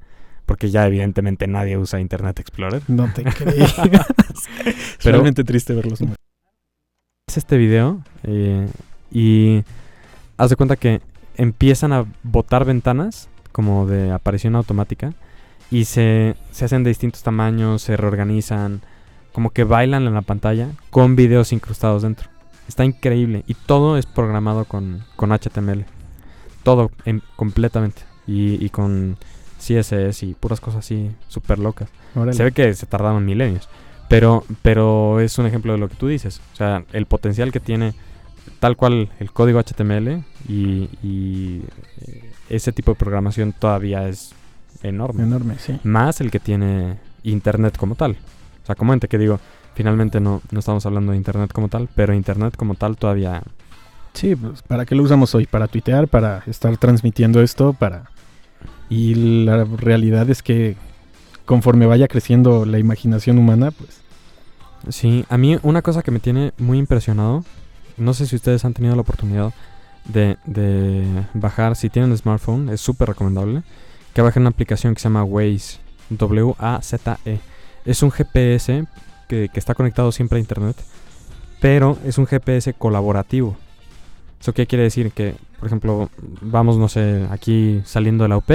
porque 0.52 0.70
ya 0.70 0.86
evidentemente 0.86 1.48
nadie 1.48 1.78
usa 1.78 2.02
Internet 2.02 2.38
Explorer. 2.42 2.82
No 2.90 3.08
te 3.14 3.24
crees. 3.38 3.58
es 3.80 4.90
Pero- 5.02 5.14
realmente 5.14 5.46
triste 5.46 5.74
verlos. 5.74 6.02
Es 7.26 7.38
este 7.38 7.56
video 7.56 8.04
eh, 8.24 8.68
y 9.14 9.64
haz 10.36 10.50
de 10.50 10.58
cuenta 10.58 10.76
que 10.76 11.00
empiezan 11.38 11.94
a 11.94 12.04
botar 12.24 12.66
ventanas 12.66 13.30
como 13.54 13.86
de 13.88 14.12
aparición 14.12 14.58
automática 14.58 15.14
y 15.70 15.86
se, 15.86 16.36
se 16.52 16.66
hacen 16.66 16.84
de 16.84 16.90
distintos 16.90 17.24
tamaños, 17.24 17.82
se 17.82 17.96
reorganizan, 17.96 18.82
como 19.32 19.52
que 19.52 19.64
bailan 19.64 20.06
en 20.06 20.14
la 20.14 20.22
pantalla 20.22 20.68
con 20.90 21.16
videos 21.16 21.54
incrustados 21.54 22.02
dentro. 22.02 22.28
Está 22.68 22.84
increíble 22.84 23.46
y 23.48 23.54
todo 23.54 23.98
es 23.98 24.06
programado 24.06 24.66
con, 24.66 25.06
con 25.16 25.30
HTML. 25.32 25.86
Todo 26.64 26.92
en- 27.06 27.24
completamente 27.38 28.02
y, 28.28 28.62
y 28.64 28.70
con 28.70 29.16
CSS 29.62 30.24
y 30.24 30.34
puras 30.34 30.60
cosas 30.60 30.80
así 30.80 31.12
súper 31.28 31.60
locas. 31.60 31.90
Órale. 32.16 32.34
Se 32.34 32.44
ve 32.44 32.52
que 32.52 32.74
se 32.74 32.86
tardaron 32.86 33.24
milenios. 33.24 33.70
Pero, 34.10 34.44
pero 34.62 35.22
es 35.22 35.38
un 35.38 35.46
ejemplo 35.46 35.72
de 35.72 35.78
lo 35.78 35.88
que 35.88 35.96
tú 35.96 36.08
dices. 36.08 36.42
O 36.54 36.56
sea, 36.58 36.84
el 36.92 37.06
potencial 37.06 37.52
que 37.54 37.62
tiene 37.62 37.94
tal 38.60 38.76
cual 38.76 39.10
el 39.20 39.32
código 39.32 39.60
HTML 39.60 40.24
y, 40.50 40.90
y, 41.02 41.62
eh, 42.02 42.32
ese 42.50 42.74
tipo 42.74 42.92
de 42.92 42.96
programación 42.96 43.54
todavía 43.54 44.10
es 44.10 44.34
enorme. 44.84 45.24
Enorme, 45.24 45.56
sí. 45.60 45.80
Más 45.84 46.20
el 46.20 46.30
que 46.30 46.40
tiene 46.40 46.98
Internet 47.24 47.78
como 47.78 47.96
tal. 47.96 48.18
O 48.64 48.66
sea, 48.66 48.76
como 48.76 48.94
ente 48.94 49.08
que 49.08 49.18
digo, 49.18 49.40
finalmente 49.76 50.20
no, 50.20 50.42
no 50.52 50.60
estamos 50.60 50.86
hablando 50.86 51.14
de 51.14 51.18
Internet 51.18 51.52
como 51.54 51.70
tal, 51.70 51.88
pero 51.96 52.14
Internet 52.14 52.56
como 52.58 52.76
tal 52.76 52.98
todavía... 52.98 53.42
Sí, 54.14 54.36
pues 54.36 54.62
¿para 54.62 54.86
qué 54.86 54.94
lo 54.94 55.04
usamos 55.04 55.34
hoy? 55.36 55.46
Para 55.46 55.68
tuitear, 55.68 56.10
para 56.10 56.44
estar 56.48 56.76
transmitiendo 56.78 57.42
esto, 57.42 57.74
para... 57.74 58.10
Y 58.92 59.46
la 59.46 59.64
realidad 59.64 60.30
es 60.30 60.44
que 60.44 60.76
conforme 61.46 61.88
vaya 61.88 62.08
creciendo 62.08 62.66
la 62.66 62.78
imaginación 62.78 63.40
humana, 63.40 63.72
pues 63.72 64.02
Sí, 64.90 65.26
a 65.30 65.38
mí 65.38 65.58
una 65.62 65.82
cosa 65.82 66.02
que 66.02 66.12
me 66.12 66.20
tiene 66.20 66.54
muy 66.58 66.80
impresionado, 66.80 67.44
no 67.98 68.14
sé 68.14 68.26
si 68.26 68.36
ustedes 68.36 68.66
han 68.66 68.74
tenido 68.74 68.96
la 68.96 69.02
oportunidad 69.02 69.54
de, 70.06 71.06
bajar, 71.34 71.76
si 71.76 71.90
tienen 71.90 72.18
smartphone, 72.18 72.70
es 72.70 72.82
súper 72.82 73.10
recomendable, 73.10 73.62
que 74.14 74.22
bajen 74.22 74.44
una 74.44 74.50
aplicación 74.50 74.96
que 74.96 75.00
se 75.00 75.04
llama 75.04 75.24
Waze, 75.24 75.78
W-A-Z-E. 76.10 77.40
Es 77.86 78.02
un 78.02 78.12
GPS 78.12 78.86
que, 79.28 79.50
que 79.50 79.60
está 79.60 79.76
conectado 79.76 80.12
siempre 80.12 80.38
a 80.38 80.42
Internet, 80.42 80.76
pero 81.60 81.98
es 82.04 82.18
un 82.18 82.26
GPS 82.26 82.74
colaborativo. 82.74 83.56
¿Eso 84.42 84.54
qué 84.54 84.66
quiere 84.66 84.84
decir? 84.84 85.12
Que, 85.12 85.36
por 85.60 85.68
ejemplo, 85.68 86.10
vamos, 86.42 86.76
no 86.78 86.90
sé, 86.90 87.28
aquí 87.30 87.80
saliendo 87.86 88.24
de 88.24 88.30
la 88.30 88.38
UP 88.38 88.50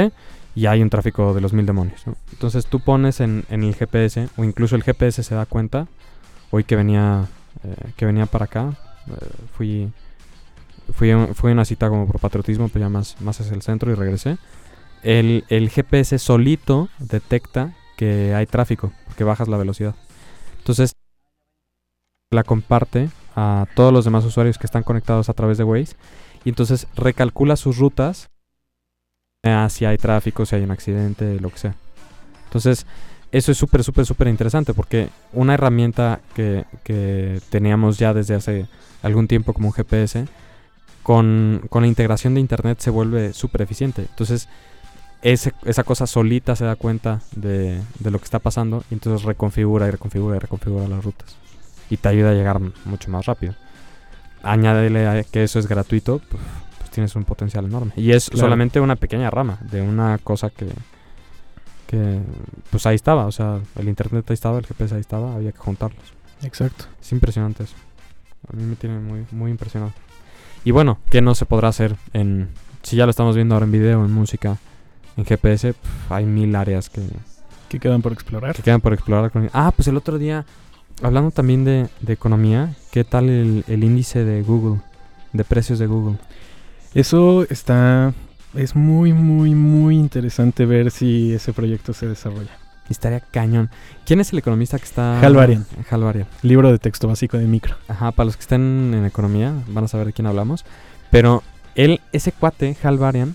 y 0.57 0.67
hay 0.67 0.83
un 0.83 0.91
tráfico 0.91 1.33
de 1.33 1.41
los 1.41 1.53
mil 1.53 1.65
demonios. 1.65 2.03
Entonces 2.33 2.67
tú 2.67 2.81
pones 2.81 3.21
en, 3.21 3.45
en 3.51 3.63
el 3.63 3.77
GPS, 3.77 4.29
o 4.37 4.43
incluso 4.43 4.75
el 4.75 4.83
GPS 4.83 5.23
se 5.23 5.35
da 5.37 5.47
cuenta, 5.47 5.87
hoy 6.51 6.65
que 6.65 6.75
venía, 6.75 7.27
eh, 7.63 7.93
que 7.97 8.05
venía 8.05 8.27
para 8.27 8.47
acá, 8.47 8.73
eh, 9.07 9.29
fui, 9.57 9.93
fui, 10.93 11.13
fui 11.35 11.51
a 11.51 11.53
una 11.53 11.65
cita 11.65 11.89
como 11.89 12.09
por 12.09 12.19
patriotismo, 12.19 12.69
pero 12.69 12.87
ya 12.87 12.89
más, 12.89 13.21
más 13.21 13.41
hacia 13.41 13.55
el 13.55 13.63
centro 13.63 13.93
y 13.93 13.95
regresé. 13.95 14.39
El, 15.05 15.45
el 15.51 15.71
GPS 15.71 16.19
solito 16.19 16.89
detecta 16.99 17.77
que 17.97 18.35
hay 18.35 18.47
tráfico, 18.47 18.93
porque 19.07 19.23
bajas 19.23 19.47
la 19.47 19.57
velocidad. 19.57 19.95
Entonces, 20.59 20.97
la 22.33 22.43
comparte 22.43 23.09
a 23.37 23.67
todos 23.75 23.93
los 23.93 24.05
demás 24.05 24.25
usuarios 24.25 24.59
que 24.59 24.67
están 24.67 24.83
conectados 24.83 25.29
a 25.29 25.35
través 25.35 25.59
de 25.59 25.65
Waze 25.65 25.95
y 26.45 26.49
entonces 26.49 26.87
recalcula 26.97 27.57
sus 27.57 27.79
rutas 27.79 28.31
a 29.45 29.69
si 29.69 29.85
hay 29.85 29.99
tráfico, 29.99 30.45
si 30.47 30.57
hay 30.57 30.63
un 30.63 30.71
accidente, 30.71 31.39
lo 31.41 31.51
que 31.51 31.59
sea. 31.59 31.75
Entonces, 32.45 32.87
eso 33.33 33.53
es 33.53 33.59
súper, 33.59 33.85
súper, 33.85 34.07
súper 34.07 34.29
interesante 34.29 34.75
porque 34.75 35.09
una 35.33 35.55
herramienta 35.55 36.21
que, 36.35 36.65
que 36.83 37.41
teníamos 37.51 37.99
ya 37.99 38.15
desde 38.15 38.35
hace 38.35 38.67
algún 39.03 39.29
tiempo 39.29 39.53
como 39.53 39.69
un 39.69 39.75
GPS, 39.75 40.27
con, 41.03 41.63
con 41.71 41.83
la 41.83 41.89
integración 41.89 42.35
de 42.35 42.41
Internet 42.41 42.81
se 42.81 42.91
vuelve 42.91 43.33
súper 43.33 43.63
eficiente. 43.63 44.03
Entonces, 44.09 44.49
ese- 45.23 45.53
esa 45.65 45.85
cosa 45.85 46.07
solita 46.07 46.57
se 46.57 46.65
da 46.65 46.75
cuenta 46.77 47.21
de, 47.37 47.81
de 48.01 48.11
lo 48.11 48.19
que 48.19 48.25
está 48.25 48.39
pasando 48.41 48.83
y 48.91 48.95
entonces 48.95 49.25
reconfigura 49.25 49.87
y 49.87 49.91
reconfigura 49.91 50.37
y 50.37 50.41
reconfigura 50.41 50.89
las 50.89 51.05
rutas. 51.05 51.37
Y 51.91 51.97
te 51.99 52.09
ayuda 52.09 52.31
a 52.31 52.35
llegar 52.35 52.61
mucho 52.85 53.11
más 53.11 53.27
rápido. 53.27 53.55
Añádele 54.43 55.07
a 55.07 55.23
que 55.25 55.43
eso 55.45 55.59
es 55.59 55.67
gratuito, 55.67 56.21
pues, 56.31 56.43
pues 56.79 56.91
tienes 56.91 57.15
un 57.17 57.25
potencial 57.25 57.65
enorme. 57.65 57.93
Y 57.97 58.13
es 58.13 58.29
Claro. 58.31 58.47
solamente 58.47 58.81
una 58.81 58.97
pequeña 58.97 59.31
rama 59.31 59.59
de 59.71 59.83
una 59.83 60.19
cosa 60.19 60.51
que, 60.51 60.69
que 61.87 62.21
pues 62.71 62.87
ahí 62.87 62.95
estaba. 62.97 63.27
O 63.27 63.33
sea, 63.33 63.61
el 63.77 63.89
internet 63.89 64.25
ahí 64.29 64.35
estaba, 64.35 64.59
el 64.59 64.67
GPS 64.67 64.95
ahí 64.95 65.01
estaba, 65.01 65.35
había 65.35 65.53
que 65.53 65.59
juntarlos. 65.59 66.03
exacto. 66.43 66.85
Es 67.01 67.13
impresionante 67.13 67.65
eso. 67.65 67.75
A 68.53 68.57
mí 68.57 68.63
me 68.65 68.77
tiene 68.77 68.99
muy, 68.99 69.27
muy 69.33 69.51
impresionado. 69.51 69.93
Y 70.65 70.71
bueno, 70.73 70.99
¿qué 71.11 71.21
no 71.21 71.35
se 71.35 71.47
podrá 71.47 71.69
hacer 71.69 71.97
en... 72.13 72.49
Si 72.83 72.97
ya 72.97 73.05
lo 73.07 73.11
estamos 73.11 73.35
viendo 73.35 73.55
ahora 73.55 73.67
en 73.67 73.73
video, 73.73 74.05
en 74.05 74.13
música, 74.13 74.59
en 75.17 75.25
GPS, 75.25 75.73
pf, 75.75 76.13
hay 76.15 76.25
mil 76.25 76.55
áreas 76.55 76.89
que, 76.89 77.03
Que 77.69 77.81
quedan 77.81 78.03
por 78.03 78.13
explorar. 78.13 78.55
que 78.55 78.63
quedan 78.63 78.81
por 78.81 78.93
explorar. 78.93 79.31
con- 79.33 79.51
Ah, 79.53 79.73
pues 79.75 79.89
el 79.89 79.97
otro 79.97 80.19
día, 80.19 80.45
hablando 81.03 81.31
también 81.31 81.65
de, 81.65 81.89
de 82.01 82.13
economía, 82.13 82.75
¿qué 82.91 83.05
tal 83.05 83.29
el, 83.29 83.65
el 83.69 83.85
índice 83.85 84.25
de 84.25 84.43
Google? 84.43 84.81
De 85.33 85.45
precios 85.45 85.79
de 85.79 85.87
Google. 85.87 86.17
Eso 86.95 87.47
está... 87.51 88.15
Es 88.55 88.75
muy, 88.75 89.13
muy, 89.13 89.55
muy 89.55 89.97
interesante 89.97 90.65
ver 90.65 90.91
si 90.91 91.35
ese 91.35 91.53
proyecto 91.53 91.93
se 91.93 92.07
desarrolla. 92.07 92.57
Estaría 92.89 93.21
cañón. 93.21 93.69
¿Quién 94.07 94.21
es 94.21 94.33
el 94.33 94.39
economista 94.39 94.79
que 94.79 94.85
está...? 94.85 95.21
Hal 95.21 95.35
Varian. 95.35 95.67
Hal 95.91 96.05
Varian. 96.05 96.27
Libro 96.43 96.73
de 96.73 96.79
texto 96.79 97.07
básico 97.07 97.37
de 97.37 97.45
micro. 97.45 97.75
Ajá, 97.89 98.13
para 98.13 98.25
los 98.27 98.37
que 98.37 98.43
estén 98.43 98.95
en 98.95 99.05
economía 99.05 99.53
van 99.69 99.85
a 99.85 99.89
saber 99.89 100.07
de 100.07 100.13
quién 100.15 100.27
hablamos. 100.27 100.65
Pero 101.11 101.43
él, 101.75 102.01
ese 102.13 102.33
cuate, 102.33 102.77
Hal 102.83 102.97
Varian, 102.97 103.35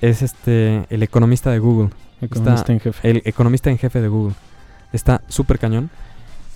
es 0.00 0.22
este 0.22 0.86
el 0.90 1.02
economista 1.02 1.50
de 1.50 1.58
Google. 1.60 1.90
Economista 2.20 2.72
en 2.72 2.80
jefe. 2.80 3.08
El 3.08 3.22
economista 3.24 3.70
en 3.70 3.78
jefe 3.78 4.00
de 4.00 4.08
Google. 4.08 4.34
Está 4.92 5.20
súper 5.28 5.58
cañón. 5.58 5.90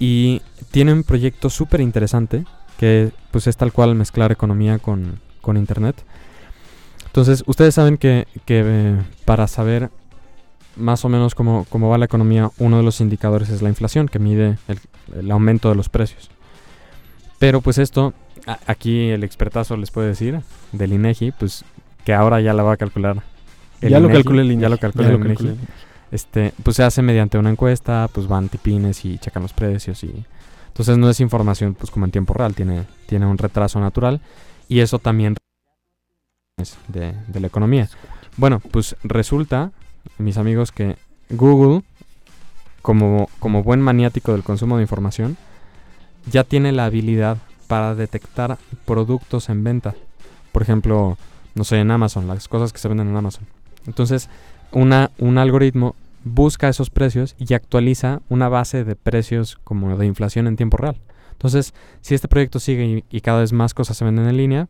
Y 0.00 0.42
tiene 0.72 0.92
un 0.92 1.04
proyecto 1.04 1.48
súper 1.50 1.80
interesante 1.80 2.44
que 2.78 3.12
pues 3.30 3.46
es 3.46 3.56
tal 3.56 3.72
cual 3.72 3.94
mezclar 3.94 4.32
economía 4.32 4.78
con, 4.78 5.20
con 5.42 5.56
internet. 5.56 6.02
Entonces, 7.06 7.44
ustedes 7.46 7.74
saben 7.74 7.98
que, 7.98 8.26
que, 8.46 8.62
eh, 8.64 8.96
para 9.24 9.46
saber 9.46 9.90
más 10.76 11.04
o 11.04 11.08
menos 11.10 11.34
cómo, 11.34 11.66
cómo 11.68 11.88
va 11.90 11.98
la 11.98 12.06
economía, 12.06 12.50
uno 12.58 12.78
de 12.78 12.82
los 12.82 13.00
indicadores 13.00 13.50
es 13.50 13.60
la 13.62 13.68
inflación, 13.68 14.08
que 14.08 14.18
mide 14.18 14.56
el, 14.68 14.78
el 15.18 15.30
aumento 15.30 15.68
de 15.68 15.74
los 15.74 15.88
precios. 15.88 16.30
Pero 17.38 17.60
pues 17.60 17.76
esto, 17.78 18.14
a- 18.46 18.58
aquí 18.66 19.08
el 19.10 19.22
expertazo 19.24 19.76
les 19.76 19.90
puede 19.90 20.08
decir, 20.08 20.40
del 20.72 20.92
INEGI, 20.92 21.32
pues 21.32 21.64
que 22.04 22.14
ahora 22.14 22.40
ya 22.40 22.54
la 22.54 22.62
va 22.62 22.72
a 22.74 22.76
calcular. 22.78 23.22
el 23.82 23.90
ya 23.90 23.98
lo 24.00 24.06
INEGI, 24.06 24.22
calculé 24.22 24.42
el 24.42 24.52
INEGI. 24.52 24.62
Ya 24.62 24.68
lo 24.70 24.78
calcula 24.78 25.08
ya 25.08 25.12
el 25.14 25.18
lo 25.20 25.26
INEGI. 25.26 25.34
calculé 25.44 25.50
el 25.52 25.58
INEGI. 25.58 25.74
Este, 26.10 26.52
pues 26.62 26.76
se 26.76 26.82
hace 26.82 27.02
mediante 27.02 27.38
una 27.38 27.50
encuesta, 27.50 28.08
pues 28.12 28.26
van 28.26 28.48
tipines 28.48 29.04
y 29.04 29.18
checan 29.18 29.42
los 29.42 29.52
precios 29.52 30.02
y 30.02 30.24
entonces 30.68 30.98
no 30.98 31.08
es 31.08 31.20
información 31.20 31.74
pues 31.74 31.90
como 31.90 32.04
en 32.04 32.10
tiempo 32.10 32.34
real, 32.34 32.54
tiene, 32.54 32.84
tiene 33.06 33.26
un 33.26 33.38
retraso 33.38 33.78
natural 33.80 34.20
y 34.68 34.80
eso 34.80 34.98
también 34.98 35.36
es 36.58 36.76
de, 36.88 37.14
de 37.28 37.40
la 37.40 37.46
economía. 37.46 37.88
Bueno, 38.36 38.60
pues 38.60 38.96
resulta, 39.02 39.72
mis 40.18 40.36
amigos, 40.36 40.72
que 40.72 40.96
Google, 41.28 41.82
como, 42.82 43.28
como 43.38 43.62
buen 43.62 43.80
maniático 43.80 44.32
del 44.32 44.42
consumo 44.42 44.76
de 44.76 44.82
información, 44.82 45.36
ya 46.30 46.44
tiene 46.44 46.72
la 46.72 46.86
habilidad 46.86 47.38
para 47.66 47.94
detectar 47.94 48.58
productos 48.84 49.48
en 49.48 49.62
venta. 49.62 49.94
Por 50.52 50.62
ejemplo, 50.62 51.18
no 51.54 51.64
sé, 51.64 51.78
en 51.78 51.90
Amazon, 51.90 52.26
las 52.26 52.48
cosas 52.48 52.72
que 52.72 52.78
se 52.78 52.88
venden 52.88 53.08
en 53.08 53.16
Amazon. 53.16 53.46
Entonces, 53.86 54.28
una, 54.72 55.10
un 55.18 55.38
algoritmo 55.38 55.94
busca 56.24 56.68
esos 56.68 56.90
precios 56.90 57.34
y 57.38 57.54
actualiza 57.54 58.20
una 58.28 58.48
base 58.48 58.84
de 58.84 58.96
precios 58.96 59.58
como 59.64 59.96
de 59.96 60.06
inflación 60.06 60.46
en 60.46 60.56
tiempo 60.56 60.76
real. 60.76 60.96
Entonces, 61.32 61.72
si 62.02 62.14
este 62.14 62.28
proyecto 62.28 62.60
sigue 62.60 62.84
y, 62.84 63.04
y 63.10 63.20
cada 63.22 63.40
vez 63.40 63.52
más 63.52 63.72
cosas 63.72 63.96
se 63.96 64.04
venden 64.04 64.28
en 64.28 64.36
línea, 64.36 64.68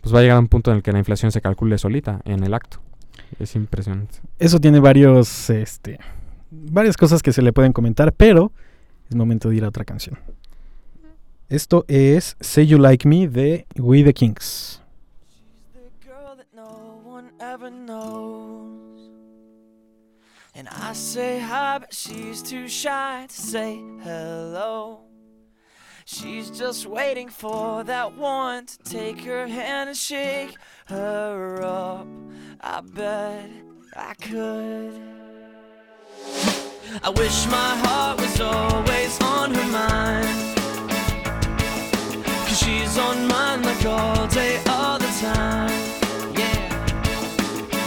pues 0.00 0.14
va 0.14 0.18
a 0.18 0.22
llegar 0.22 0.36
a 0.36 0.40
un 0.40 0.48
punto 0.48 0.70
en 0.70 0.78
el 0.78 0.82
que 0.82 0.92
la 0.92 0.98
inflación 0.98 1.32
se 1.32 1.40
calcule 1.40 1.78
solita 1.78 2.20
en 2.24 2.42
el 2.42 2.54
acto. 2.54 2.80
Es 3.38 3.54
impresionante. 3.54 4.18
Eso 4.38 4.58
tiene 4.58 4.80
varios, 4.80 5.50
este, 5.50 5.98
varias 6.50 6.96
cosas 6.96 7.22
que 7.22 7.32
se 7.32 7.42
le 7.42 7.52
pueden 7.52 7.72
comentar, 7.72 8.12
pero 8.12 8.52
es 9.08 9.16
momento 9.16 9.48
de 9.48 9.56
ir 9.56 9.64
a 9.64 9.68
otra 9.68 9.84
canción. 9.84 10.18
Esto 11.48 11.84
es 11.88 12.36
Say 12.40 12.66
You 12.66 12.78
Like 12.78 13.08
Me 13.08 13.28
de 13.28 13.66
We 13.76 14.02
the 14.02 14.12
Kings. 14.12 14.82
the 15.72 16.06
girl 16.06 16.36
that 16.36 16.46
no 16.54 17.00
one 17.04 17.30
ever 17.40 17.70
knows. 17.70 18.77
And 20.58 20.68
I 20.70 20.92
say 20.92 21.38
hi, 21.38 21.78
but 21.78 21.94
she's 21.94 22.42
too 22.42 22.66
shy 22.66 23.26
to 23.28 23.40
say 23.40 23.80
hello. 24.02 25.02
She's 26.04 26.50
just 26.50 26.84
waiting 26.84 27.28
for 27.28 27.84
that 27.84 28.16
one 28.16 28.66
to 28.66 28.78
take 28.78 29.20
her 29.20 29.46
hand 29.46 29.90
and 29.90 29.96
shake 29.96 30.56
her 30.86 31.62
up. 31.62 32.08
I 32.60 32.80
bet 32.80 33.48
I 33.94 34.14
could. 34.14 35.00
I 37.04 37.10
wish 37.10 37.46
my 37.46 37.72
heart 37.84 38.20
was 38.20 38.40
always 38.40 39.16
on 39.22 39.54
her 39.54 39.70
mind. 39.70 40.56
Cause 42.48 42.58
she's 42.58 42.98
on 42.98 43.28
mine 43.28 43.62
like 43.62 43.86
all 43.86 44.26
day, 44.26 44.60
all 44.68 44.98
the 44.98 45.12
time. 45.20 45.70
Yeah. 46.36 46.68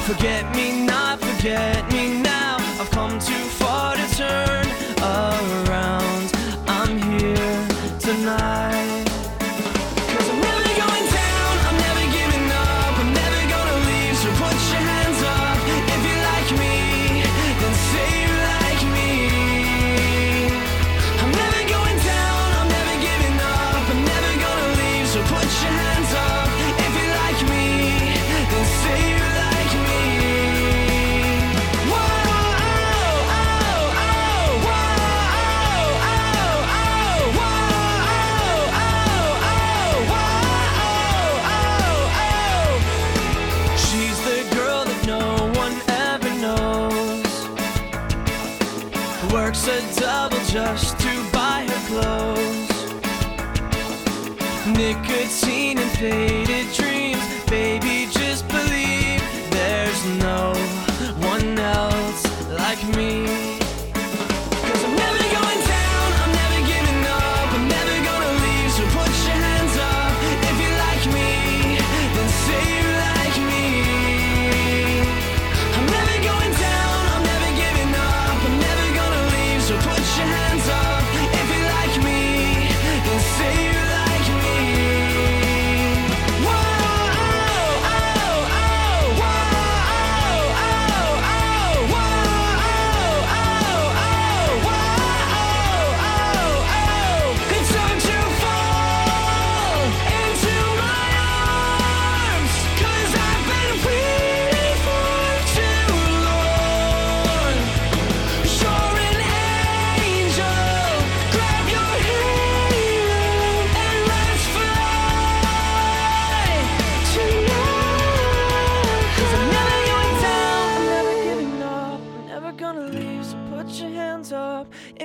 Forget 0.07 0.55
me 0.55 0.86
not, 0.86 1.19
forget 1.19 1.91
me 1.91 2.22
now. 2.22 2.61
I've 2.82 2.89
come 2.89 3.19
too 3.19 3.45
far 3.59 3.95
to 3.95 4.15
turn 4.15 4.65
around. 5.03 6.32
I'm 6.67 6.97
here 6.99 7.67
tonight. 7.99 9.01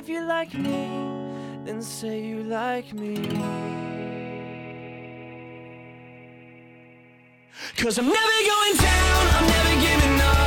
If 0.07 0.13
you 0.13 0.21
like 0.25 0.53
me, 0.53 0.87
then 1.65 1.81
say 1.81 2.23
you 2.23 2.41
like 2.43 2.93
me. 2.93 3.15
Cause 7.75 7.97
I'm 7.99 8.07
never 8.07 8.39
going 8.53 8.77
down, 8.77 9.27
I'm 9.35 9.47
never 9.47 9.73
giving 9.81 10.21
up, 10.21 10.46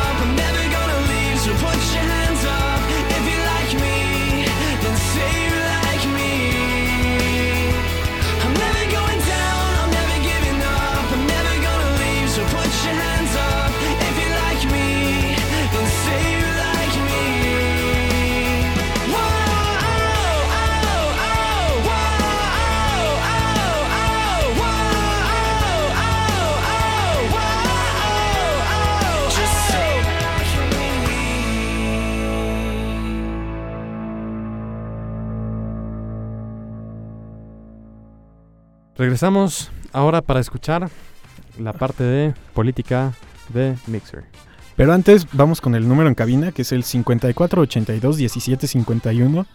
Regresamos 39.01 39.73
ahora 39.95 40.21
para 40.21 40.39
escuchar 40.41 40.91
la 41.59 41.73
parte 41.73 42.05
de 42.05 42.35
política 42.53 43.15
de 43.49 43.75
Mixer. 43.87 44.25
Pero 44.77 44.93
antes 44.93 45.27
vamos 45.33 45.63
con 45.63 45.75
el 45.75 45.89
número 45.89 46.11
en 46.11 46.15
cabina, 46.15 46.53
que 46.53 46.61
es 46.61 46.73
el 46.73 46.85
5482-1751. 46.85 49.47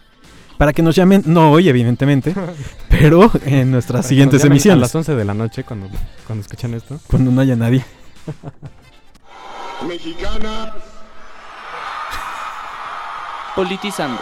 Para 0.58 0.72
que 0.72 0.82
nos 0.82 0.96
llamen, 0.96 1.22
no 1.26 1.52
hoy 1.52 1.68
evidentemente, 1.68 2.34
pero 2.88 3.30
en 3.44 3.70
nuestras 3.70 4.00
Para 4.00 4.08
siguientes 4.08 4.42
emisiones, 4.42 4.78
A 4.78 4.86
las 4.86 4.92
11 4.92 5.14
de 5.14 5.24
la 5.24 5.34
noche 5.34 5.62
cuando, 5.62 5.90
cuando 6.26 6.42
escuchan 6.42 6.74
esto. 6.74 6.98
cuando 7.06 7.30
no 7.30 7.40
haya 7.40 7.54
nadie. 7.54 7.84
mexicanas 9.86 10.72
Politizando. 13.54 14.20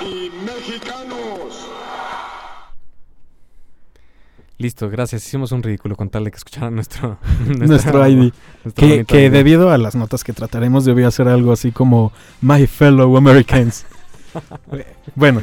y 0.00 0.30
mexicanos. 0.44 1.68
Listo, 4.58 4.88
gracias. 4.88 5.26
Hicimos 5.26 5.52
un 5.52 5.62
ridículo 5.62 5.96
con 5.96 6.08
tal 6.08 6.24
de 6.24 6.30
que 6.30 6.38
escucharan 6.38 6.74
nuestro, 6.74 7.18
Nuestro 7.46 8.06
ID. 8.08 8.32
nuestro 8.64 8.72
Que, 8.74 8.86
bonito 8.86 9.06
que 9.06 9.26
ID. 9.26 9.32
debido 9.32 9.70
a 9.70 9.78
las 9.78 9.94
notas 9.94 10.24
que 10.24 10.32
trataremos 10.32 10.84
debió 10.84 11.06
hacer 11.06 11.28
algo 11.28 11.52
así 11.52 11.72
como 11.72 12.12
My 12.40 12.66
Fellow 12.66 13.16
Americans. 13.16 13.84
bueno, 15.14 15.42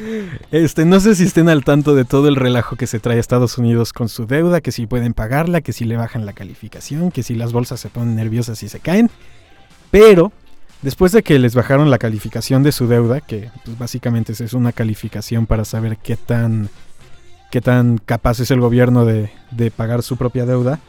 este, 0.51 0.85
no 0.85 0.99
sé 0.99 1.15
si 1.15 1.23
estén 1.23 1.49
al 1.49 1.63
tanto 1.63 1.95
de 1.95 2.05
todo 2.05 2.27
el 2.27 2.35
relajo 2.35 2.75
que 2.75 2.87
se 2.87 2.99
trae 2.99 3.17
a 3.17 3.19
Estados 3.19 3.57
Unidos 3.57 3.93
con 3.93 4.09
su 4.09 4.25
deuda, 4.25 4.61
que 4.61 4.71
si 4.71 4.87
pueden 4.87 5.13
pagarla, 5.13 5.61
que 5.61 5.73
si 5.73 5.85
le 5.85 5.95
bajan 5.97 6.25
la 6.25 6.33
calificación, 6.33 7.11
que 7.11 7.23
si 7.23 7.35
las 7.35 7.53
bolsas 7.53 7.79
se 7.79 7.89
ponen 7.89 8.15
nerviosas 8.15 8.61
y 8.63 8.69
se 8.69 8.79
caen. 8.79 9.09
Pero, 9.91 10.31
después 10.81 11.11
de 11.11 11.23
que 11.23 11.37
les 11.39 11.55
bajaron 11.55 11.89
la 11.91 11.97
calificación 11.99 12.63
de 12.63 12.71
su 12.71 12.87
deuda, 12.87 13.21
que 13.21 13.49
pues, 13.65 13.77
básicamente 13.77 14.33
es 14.33 14.53
una 14.53 14.71
calificación 14.71 15.45
para 15.45 15.65
saber 15.65 15.97
qué 15.97 16.15
tan, 16.15 16.69
qué 17.53 17.61
tan 17.61 17.99
capaz 17.99 18.39
es 18.39 18.49
el 18.49 18.59
gobierno 18.59 19.05
de, 19.05 19.29
de 19.51 19.69
pagar 19.69 20.01
su 20.01 20.17
propia 20.17 20.47
deuda, 20.47 20.79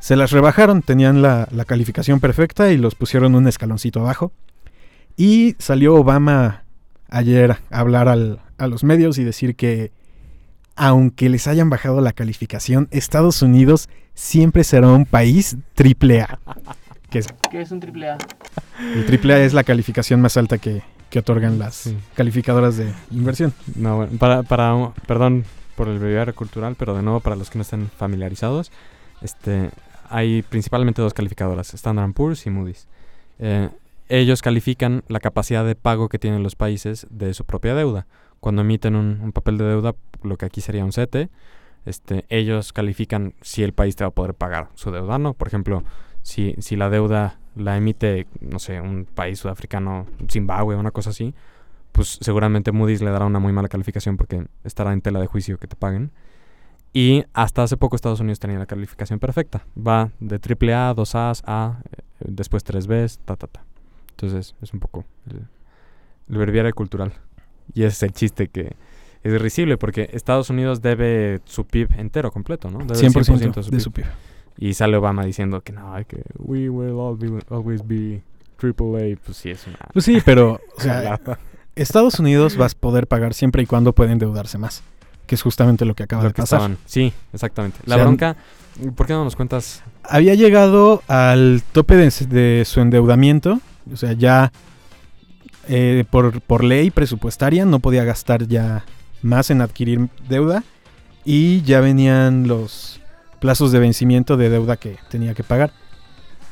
se 0.00 0.16
las 0.16 0.30
rebajaron, 0.30 0.80
tenían 0.80 1.20
la, 1.20 1.46
la 1.50 1.66
calificación 1.66 2.18
perfecta 2.18 2.70
y 2.72 2.78
los 2.78 2.94
pusieron 2.94 3.34
un 3.34 3.46
escaloncito 3.46 4.00
abajo. 4.00 4.32
Y 5.18 5.54
salió 5.58 5.94
Obama 5.96 6.62
ayer 7.10 7.50
a 7.70 7.78
hablar 7.78 8.08
al- 8.08 8.40
a 8.56 8.68
los 8.68 8.84
medios 8.84 9.18
y 9.18 9.24
decir 9.24 9.54
que 9.54 9.92
aunque 10.76 11.28
les 11.28 11.46
hayan 11.46 11.68
bajado 11.68 12.00
la 12.00 12.14
calificación, 12.14 12.88
Estados 12.90 13.42
Unidos 13.42 13.90
siempre 14.14 14.64
será 14.64 14.88
un 14.88 15.04
país 15.04 15.58
triple 15.74 16.22
A. 16.22 16.38
Que 17.10 17.18
es, 17.18 17.26
¿Qué 17.50 17.60
es 17.60 17.70
un 17.70 17.80
triple 17.80 18.08
A? 18.08 18.18
el 18.94 19.04
triple 19.04 19.34
A 19.34 19.40
es 19.44 19.52
la 19.52 19.62
calificación 19.64 20.22
más 20.22 20.38
alta 20.38 20.56
que, 20.56 20.80
que 21.10 21.18
otorgan 21.18 21.58
las 21.58 21.74
Sí. 21.74 21.98
calificadoras 22.14 22.78
de 22.78 22.92
inversión. 23.10 23.52
No, 23.76 23.96
bueno, 23.96 24.12
para, 24.18 24.42
para, 24.42 24.92
perdón 25.06 25.44
por 25.78 25.88
el 25.88 26.00
breviario 26.00 26.34
cultural, 26.34 26.74
pero 26.76 26.96
de 26.96 27.02
nuevo 27.02 27.20
para 27.20 27.36
los 27.36 27.50
que 27.50 27.58
no 27.58 27.62
estén 27.62 27.86
familiarizados, 27.86 28.72
este, 29.22 29.70
hay 30.10 30.42
principalmente 30.42 31.00
dos 31.00 31.14
calificadoras, 31.14 31.72
Standard 31.72 32.12
Poor's 32.14 32.44
y 32.46 32.50
Moody's. 32.50 32.88
Eh, 33.38 33.70
ellos 34.08 34.42
califican 34.42 35.04
la 35.06 35.20
capacidad 35.20 35.64
de 35.64 35.76
pago 35.76 36.08
que 36.08 36.18
tienen 36.18 36.42
los 36.42 36.56
países 36.56 37.06
de 37.10 37.32
su 37.32 37.44
propia 37.44 37.76
deuda. 37.76 38.08
Cuando 38.40 38.62
emiten 38.62 38.96
un, 38.96 39.20
un 39.22 39.30
papel 39.30 39.56
de 39.56 39.66
deuda, 39.66 39.94
lo 40.24 40.36
que 40.36 40.46
aquí 40.46 40.60
sería 40.60 40.84
un 40.84 40.92
CETE, 40.92 41.28
este, 41.86 42.24
ellos 42.28 42.72
califican 42.72 43.34
si 43.40 43.62
el 43.62 43.72
país 43.72 43.94
te 43.94 44.02
va 44.02 44.08
a 44.08 44.10
poder 44.14 44.34
pagar 44.34 44.70
su 44.74 44.90
deuda 44.90 45.14
o 45.14 45.18
no. 45.18 45.34
Por 45.34 45.46
ejemplo, 45.46 45.84
si, 46.22 46.56
si 46.58 46.74
la 46.74 46.90
deuda 46.90 47.38
la 47.54 47.76
emite, 47.76 48.26
no 48.40 48.58
sé, 48.58 48.80
un 48.80 49.04
país 49.04 49.38
sudafricano, 49.38 50.06
Zimbabue, 50.28 50.74
una 50.74 50.90
cosa 50.90 51.10
así, 51.10 51.34
pues 51.92 52.18
seguramente 52.20 52.72
Moody's 52.72 53.02
le 53.02 53.10
dará 53.10 53.26
una 53.26 53.38
muy 53.38 53.52
mala 53.52 53.68
calificación 53.68 54.16
porque 54.16 54.46
estará 54.64 54.92
en 54.92 55.00
tela 55.00 55.20
de 55.20 55.26
juicio 55.26 55.58
que 55.58 55.66
te 55.66 55.76
paguen. 55.76 56.10
Y 56.92 57.24
hasta 57.34 57.62
hace 57.62 57.76
poco 57.76 57.96
Estados 57.96 58.20
Unidos 58.20 58.38
tenía 58.38 58.58
la 58.58 58.66
calificación 58.66 59.18
perfecta. 59.18 59.64
Va 59.76 60.10
de 60.20 60.36
AAA, 60.36 60.94
2A, 60.94 61.42
A, 61.44 61.80
eh, 61.92 62.02
después 62.20 62.64
3B, 62.64 63.18
ta, 63.24 63.36
ta, 63.36 63.46
ta. 63.46 63.62
Entonces 64.10 64.54
es 64.62 64.72
un 64.72 64.80
poco 64.80 65.04
el, 65.30 65.42
el 66.30 66.38
breviario 66.38 66.72
cultural. 66.74 67.12
Y 67.74 67.82
ese 67.82 67.88
es 67.96 68.02
el 68.04 68.12
chiste 68.12 68.48
que 68.48 68.74
es 69.22 69.40
risible 69.42 69.76
porque 69.76 70.08
Estados 70.12 70.48
Unidos 70.48 70.80
debe 70.80 71.40
su 71.44 71.66
PIB 71.66 71.90
entero 71.98 72.30
completo, 72.30 72.70
¿no? 72.70 72.78
Debe 72.78 72.94
100%, 72.94 73.64
de 73.64 73.70
PIB. 73.70 73.80
su 73.80 73.92
PIB. 73.92 74.06
Y 74.56 74.74
sale 74.74 74.96
Obama 74.96 75.24
diciendo 75.24 75.60
que 75.60 75.72
no, 75.72 75.94
que 76.06 76.22
we 76.38 76.68
will 76.70 77.16
be- 77.18 77.44
always 77.50 77.86
be 77.86 78.22
AAA. 78.60 79.16
Pues 79.24 79.36
sí, 79.36 79.50
es 79.50 79.66
una... 79.66 79.78
Pues 79.92 80.04
sí, 80.04 80.18
pero 80.24 80.58
o 80.76 80.80
sea. 80.80 81.20
Estados 81.82 82.18
Unidos 82.18 82.58
va 82.60 82.66
a 82.66 82.68
poder 82.68 83.06
pagar 83.06 83.34
siempre 83.34 83.62
y 83.62 83.66
cuando 83.66 83.92
pueda 83.92 84.12
endeudarse 84.12 84.58
más. 84.58 84.82
Que 85.26 85.34
es 85.34 85.42
justamente 85.42 85.84
lo 85.84 85.94
que 85.94 86.02
acaba 86.04 86.22
Lo 86.22 86.28
de 86.28 86.34
que 86.34 86.42
pasar. 86.42 86.60
estaban- 86.60 86.78
Sí, 86.86 87.12
exactamente. 87.32 87.78
La 87.84 87.96
O 87.96 87.98
sea, 87.98 88.04
bronca, 88.06 88.36
¿por 88.96 89.06
qué 89.06 89.12
no 89.12 89.24
nos 89.24 89.36
cuentas? 89.36 89.82
había 90.02 90.34
llegado 90.34 91.02
al 91.06 91.62
tope 91.72 91.96
de, 91.96 92.10
de 92.28 92.64
su 92.64 92.80
endeudamiento, 92.80 93.60
o 93.92 93.96
sea, 93.96 94.12
ya 94.14 94.52
eh, 95.68 96.04
por, 96.10 96.40
por 96.40 96.64
ley 96.64 96.90
presupuestaria 96.90 97.64
no 97.66 97.78
podía 97.80 98.04
gastar 98.04 98.46
ya 98.48 98.84
más 99.20 99.50
en 99.50 99.60
adquirir 99.60 100.08
deuda 100.28 100.64
y 101.26 101.60
ya 101.62 101.80
venían 101.80 102.48
los 102.48 103.00
plazos 103.38 103.70
de 103.70 103.78
vencimiento 103.80 104.36
de 104.38 104.48
deuda 104.48 104.76
que 104.78 104.96
tenía 105.10 105.34
que 105.34 105.44
pagar. 105.44 105.72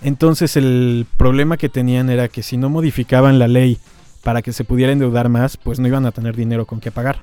Entonces 0.02 0.56
el 0.56 1.06
problema 1.16 1.56
que 1.56 1.70
tenían 1.70 2.10
era 2.10 2.28
que 2.28 2.42
si 2.42 2.58
no 2.58 2.68
modificaban 2.68 3.38
la 3.38 3.48
ley 3.48 3.78
para 4.26 4.42
que 4.42 4.52
se 4.52 4.64
pudiera 4.64 4.90
endeudar 4.90 5.28
más, 5.28 5.56
pues 5.56 5.78
no 5.78 5.86
iban 5.86 6.04
a 6.04 6.10
tener 6.10 6.34
dinero 6.34 6.66
con 6.66 6.80
qué 6.80 6.90
pagar. 6.90 7.22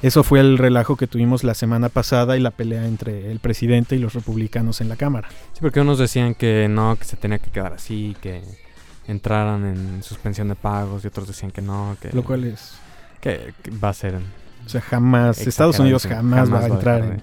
Eso 0.00 0.22
fue 0.22 0.38
el 0.38 0.58
relajo 0.58 0.94
que 0.94 1.08
tuvimos 1.08 1.42
la 1.42 1.54
semana 1.54 1.88
pasada 1.88 2.36
y 2.36 2.40
la 2.40 2.52
pelea 2.52 2.86
entre 2.86 3.32
el 3.32 3.40
presidente 3.40 3.96
y 3.96 3.98
los 3.98 4.14
republicanos 4.14 4.80
en 4.80 4.88
la 4.88 4.94
Cámara. 4.94 5.28
Sí, 5.54 5.58
porque 5.60 5.80
unos 5.80 5.98
decían 5.98 6.36
que 6.36 6.68
no, 6.70 6.94
que 6.94 7.04
se 7.04 7.16
tenía 7.16 7.40
que 7.40 7.50
quedar 7.50 7.72
así, 7.72 8.16
que 8.22 8.42
entraran 9.08 9.66
en 9.66 10.04
suspensión 10.04 10.46
de 10.46 10.54
pagos 10.54 11.02
y 11.04 11.08
otros 11.08 11.26
decían 11.26 11.50
que 11.50 11.62
no, 11.62 11.96
que, 12.00 12.12
Lo 12.12 12.22
cual 12.22 12.44
es... 12.44 12.74
que, 13.20 13.52
que 13.64 13.72
va 13.72 13.88
a 13.88 13.94
ser... 13.94 14.14
O 14.64 14.68
sea, 14.68 14.80
jamás... 14.82 15.44
Estados 15.44 15.80
Unidos 15.80 16.06
jamás, 16.06 16.48
va 16.52 16.60
a 16.60 16.66
entrar 16.68 17.02
en 17.02 17.10
de- 17.16 17.22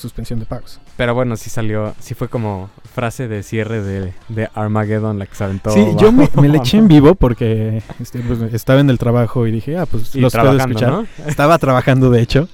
suspensión 0.00 0.40
de 0.40 0.46
pagos. 0.46 0.80
Pero 0.96 1.14
bueno, 1.14 1.36
sí 1.36 1.50
salió, 1.50 1.94
sí 2.00 2.14
fue 2.14 2.28
como 2.28 2.70
frase 2.92 3.28
de 3.28 3.42
cierre 3.42 3.82
de, 3.82 4.12
de 4.28 4.48
Armageddon 4.54 5.18
la 5.18 5.26
que 5.26 5.34
se 5.34 5.44
aventó. 5.44 5.70
Sí, 5.70 5.84
yo 5.98 6.10
me, 6.10 6.28
me 6.34 6.48
le 6.48 6.58
eché 6.58 6.78
en 6.78 6.88
vivo 6.88 7.14
porque 7.14 7.82
este, 8.00 8.20
pues, 8.20 8.40
estaba 8.52 8.80
en 8.80 8.90
el 8.90 8.98
trabajo 8.98 9.46
y 9.46 9.52
dije, 9.52 9.78
ah, 9.78 9.86
pues 9.86 10.14
Y 10.14 10.20
los 10.20 10.32
puedo 10.32 10.56
escuchar. 10.56 10.90
¿no? 10.90 11.06
Estaba 11.26 11.58
trabajando, 11.58 12.10
de 12.10 12.22
hecho. 12.22 12.48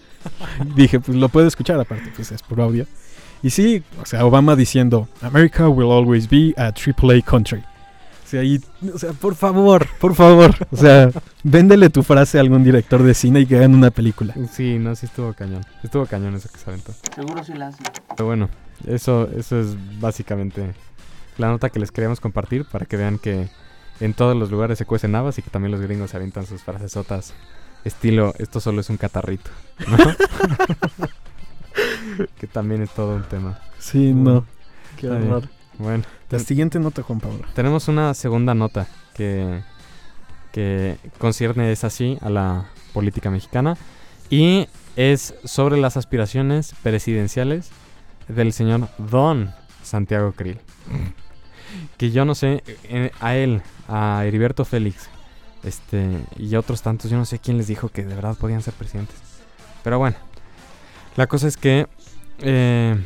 Dije, 0.75 0.99
pues 1.01 1.17
lo 1.17 1.29
puedo 1.29 1.47
escuchar, 1.47 1.79
aparte, 1.79 2.13
pues 2.15 2.33
es 2.33 2.43
por 2.43 2.61
audio. 2.61 2.87
Y 3.43 3.51
sí, 3.51 3.83
o 4.03 4.07
sea, 4.07 4.25
Obama 4.25 4.57
diciendo, 4.57 5.09
America 5.23 5.69
will 5.69 5.93
always 5.93 6.29
be 6.29 6.53
a 6.57 6.73
AAA 6.73 7.23
country. 7.25 7.63
O 8.27 8.29
sea, 8.29 8.43
y, 8.43 8.61
o 8.93 8.99
sea, 8.99 9.13
por 9.13 9.37
favor, 9.37 9.87
por 10.01 10.17
favor. 10.17 10.53
O 10.73 10.77
sea, 10.77 11.11
véndele 11.45 11.91
tu 11.91 12.03
frase 12.03 12.39
a 12.39 12.41
algún 12.41 12.65
director 12.65 13.01
de 13.05 13.15
cine 13.15 13.39
y 13.41 13.47
que 13.47 13.57
hagan 13.57 13.73
una 13.73 13.93
película. 13.93 14.35
Sí, 14.51 14.81
no, 14.81 14.97
sí 14.97 15.07
estuvo 15.07 15.33
cañón. 15.33 15.65
Estuvo 15.85 16.07
cañón 16.07 16.35
eso 16.35 16.49
que 16.53 16.59
se 16.59 16.69
aventó. 16.69 16.93
Seguro 17.15 17.45
sí 17.45 17.55
la 17.55 17.69
hace. 17.69 17.85
Pero 18.17 18.27
bueno, 18.27 18.49
eso, 18.85 19.29
eso 19.37 19.61
es 19.61 19.77
básicamente 20.01 20.75
la 21.39 21.51
nota 21.51 21.71
que 21.71 21.79
les 21.79 21.93
queríamos 21.93 22.19
compartir 22.19 22.65
para 22.65 22.85
que 22.85 22.97
vean 22.97 23.21
que 23.21 23.49
en 24.01 24.13
todos 24.13 24.37
los 24.37 24.51
lugares 24.51 24.77
se 24.77 24.87
cuecen 24.87 25.15
habas 25.15 25.39
y 25.39 25.43
que 25.43 25.51
también 25.51 25.71
los 25.71 25.81
gringos 25.81 26.11
se 26.11 26.17
avientan 26.17 26.47
sus 26.47 26.63
frasesotas 26.63 27.33
estilo 27.85 28.35
esto 28.39 28.61
solo 28.61 28.81
es 28.81 28.91
un 28.91 28.97
catarrito. 28.97 29.51
¿no? 29.87 29.97
que 32.41 32.49
también 32.49 32.83
es 32.83 32.91
todo 32.91 33.15
un 33.15 33.23
tema. 33.23 33.61
Sí, 33.79 34.13
no. 34.13 34.45
Qué 34.97 35.09
horror. 35.09 35.49
Bueno, 35.79 36.05
La 36.31 36.39
siguiente 36.39 36.79
nota, 36.79 37.03
Juan 37.03 37.21
Pablo. 37.21 37.45
tenemos 37.55 37.89
una 37.89 38.15
segunda 38.15 38.55
nota 38.55 38.87
que, 39.15 39.63
que 40.53 40.97
concierne 41.19 41.71
es 41.71 41.85
así 41.85 42.19
a 42.23 42.31
la 42.31 42.67
política 42.93 43.31
mexicana 43.31 43.77
y 44.31 44.69
es 44.97 45.35
sobre 45.45 45.77
las 45.77 45.97
aspiraciones 45.97 46.75
presidenciales 46.83 47.71
del 48.29 48.53
señor 48.53 48.89
Don 48.99 49.53
Santiago 49.83 50.33
Krill. 50.33 50.59
Que 51.99 52.11
yo 52.11 52.25
no 52.25 52.35
sé, 52.35 52.63
eh, 52.85 53.11
a 53.21 53.37
él, 53.37 53.63
a 53.89 54.23
Heriberto 54.25 54.65
Félix, 54.65 55.09
este, 55.63 56.25
y 56.37 56.55
a 56.55 56.61
otros 56.61 56.81
tantos, 56.81 57.11
yo 57.11 57.19
no 57.19 57.25
sé 57.25 57.39
quién 57.39 57.59
les 57.59 57.67
dijo 57.67 57.89
que 57.89 58.05
de 58.05 58.15
verdad 58.15 58.37
podían 58.37 58.63
ser 58.63 58.73
presidentes. 58.75 59.17
Pero 59.85 59.99
bueno, 59.99 60.17
la 61.17 61.27
cosa 61.27 61.49
es 61.49 61.57
que 61.57 61.87
eh, 62.39 62.97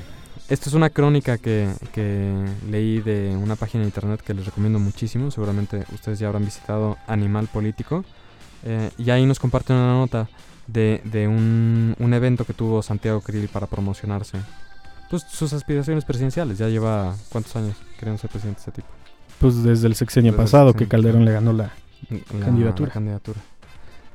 esto 0.50 0.68
es 0.68 0.74
una 0.74 0.90
crónica 0.90 1.38
que, 1.38 1.68
que 1.92 2.34
leí 2.68 3.00
de 3.00 3.34
una 3.36 3.56
página 3.56 3.82
de 3.82 3.88
internet 3.88 4.20
que 4.20 4.34
les 4.34 4.44
recomiendo 4.44 4.78
muchísimo. 4.78 5.30
Seguramente 5.30 5.84
ustedes 5.94 6.18
ya 6.18 6.26
habrán 6.26 6.44
visitado 6.44 6.96
Animal 7.06 7.46
Político. 7.46 8.04
eh, 8.64 8.90
y 8.98 9.10
ahí 9.10 9.24
nos 9.26 9.38
comparten 9.38 9.76
una 9.76 9.94
nota 9.94 10.28
de, 10.66 11.00
de 11.04 11.26
un, 11.28 11.94
un 11.98 12.14
evento 12.14 12.44
que 12.44 12.52
tuvo 12.52 12.82
Santiago 12.82 13.20
Krill 13.20 13.48
para 13.48 13.66
promocionarse. 13.66 14.38
Pues 15.08 15.24
sus 15.28 15.52
aspiraciones 15.52 16.04
presidenciales. 16.04 16.58
Ya 16.58 16.68
lleva 16.68 17.16
cuántos 17.30 17.56
años 17.56 17.76
queriendo 17.98 18.20
ser 18.20 18.30
presidente 18.30 18.60
este 18.60 18.72
tipo. 18.72 18.88
Pues 19.38 19.62
desde 19.62 19.86
el 19.86 19.94
sexenio 19.94 20.32
Desde 20.32 20.42
el 20.42 20.44
pasado 20.46 20.74
que 20.74 20.86
Calderón 20.86 21.24
le 21.24 21.32
ganó 21.32 21.52
la... 21.52 21.70
la- 22.10 22.44
Candidatura. 22.44 22.88
la 22.88 22.92
candidatura. 22.94 23.40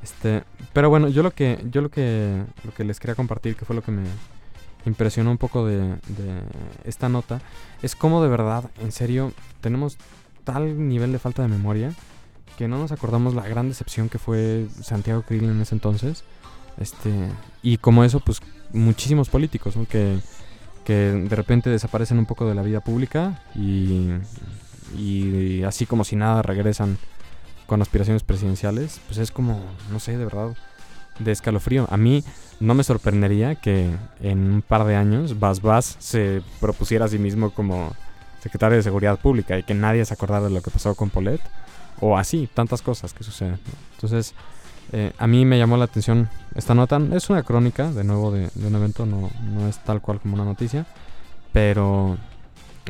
Este, 0.04 0.44
pero 0.72 0.90
bueno, 0.90 1.08
yo 1.10 1.24
lo 1.24 1.32
que 1.32 1.66
yo 1.72 1.82
lo 1.82 1.90
que 1.90 2.44
lo 2.64 2.74
que 2.74 2.84
les 2.84 3.00
quería 3.00 3.16
compartir, 3.16 3.56
que 3.56 3.66
fue 3.66 3.76
lo 3.76 3.82
que 3.82 3.92
me 3.92 4.04
impresionó 4.86 5.32
un 5.32 5.38
poco 5.38 5.66
de, 5.66 5.96
esta 6.84 7.10
nota, 7.10 7.42
es 7.82 7.96
cómo 7.96 8.22
de 8.22 8.30
verdad, 8.30 8.70
en 8.82 8.92
serio, 8.92 9.34
tenemos 9.62 9.98
tal 10.44 10.88
nivel 10.88 11.12
de 11.12 11.20
falta 11.20 11.42
de 11.42 11.48
memoria 11.48 11.94
que 12.58 12.68
no 12.68 12.78
nos 12.78 12.92
acordamos 12.92 13.34
la 13.36 13.48
gran 13.48 13.68
decepción 13.68 14.10
que 14.10 14.20
fue 14.20 14.68
Santiago 14.82 15.24
Krill 15.24 15.44
en 15.44 15.62
ese 15.62 15.76
entonces. 15.76 16.24
Este, 16.78 17.12
y 17.62 17.78
como 17.78 18.04
eso, 18.04 18.20
pues 18.20 18.42
muchísimos 18.72 19.30
políticos, 19.30 19.76
que, 19.90 20.20
de 20.86 21.36
repente 21.36 21.70
desaparecen 21.70 22.20
un 22.20 22.28
poco 22.28 22.48
de 22.48 22.54
la 22.54 22.62
vida 22.62 22.80
pública 22.80 23.44
y, 23.56 24.12
y 24.96 25.64
así 25.64 25.86
como 25.86 26.04
si 26.04 26.16
nada 26.16 26.44
regresan 26.44 26.98
con 27.66 27.82
aspiraciones 27.82 28.24
presidenciales, 28.24 29.02
pues 29.08 29.18
es 29.18 29.32
como, 29.32 29.60
no 29.92 30.00
sé, 30.00 30.18
de 30.18 30.26
verdad, 30.26 30.56
de 31.20 31.32
escalofrío. 31.32 31.88
A 31.90 31.98
mí 31.98 32.24
no 32.60 32.74
me 32.74 32.84
sorprendería 32.84 33.56
que 33.56 33.90
en 34.22 34.54
un 34.54 34.62
par 34.62 34.86
de 34.86 34.96
años 34.96 35.40
Bas 35.40 35.62
Bas 35.62 35.96
se 36.00 36.42
propusiera 36.60 37.06
a 37.06 37.08
sí 37.08 37.18
mismo 37.18 37.52
como 37.52 37.94
secretario 38.42 38.78
de 38.78 38.84
Seguridad 38.84 39.20
Pública 39.20 39.58
y 39.58 39.64
que 39.64 39.74
nadie 39.74 40.06
se 40.06 40.14
acordara 40.14 40.46
de 40.46 40.52
lo 40.52 40.62
que 40.62 40.72
pasó 40.72 40.96
con 40.96 41.10
Polet. 41.10 41.42
O 42.02 42.18
así, 42.18 42.50
tantas 42.54 42.82
cosas 42.82 43.14
que 43.14 43.24
suceden. 43.24 43.58
Entonces, 43.94 44.34
eh, 44.92 45.14
a 45.18 45.28
mí 45.28 45.46
me 45.46 45.58
llamó 45.58 45.78
la 45.78 45.86
atención 45.86 46.30
esta 46.54 46.76
nota. 46.76 47.00
Es 47.14 47.30
una 47.30 47.44
crónica, 47.44 47.90
de 47.92 48.04
nuevo, 48.04 48.32
de, 48.32 48.50
un 48.56 48.76
evento, 48.76 49.06
no, 49.06 49.30
no 49.54 49.68
es 49.68 49.82
tal 49.84 50.02
cual 50.02 50.20
como 50.20 50.36
una 50.36 50.44
noticia. 50.44 50.86
Pero, 51.54 52.18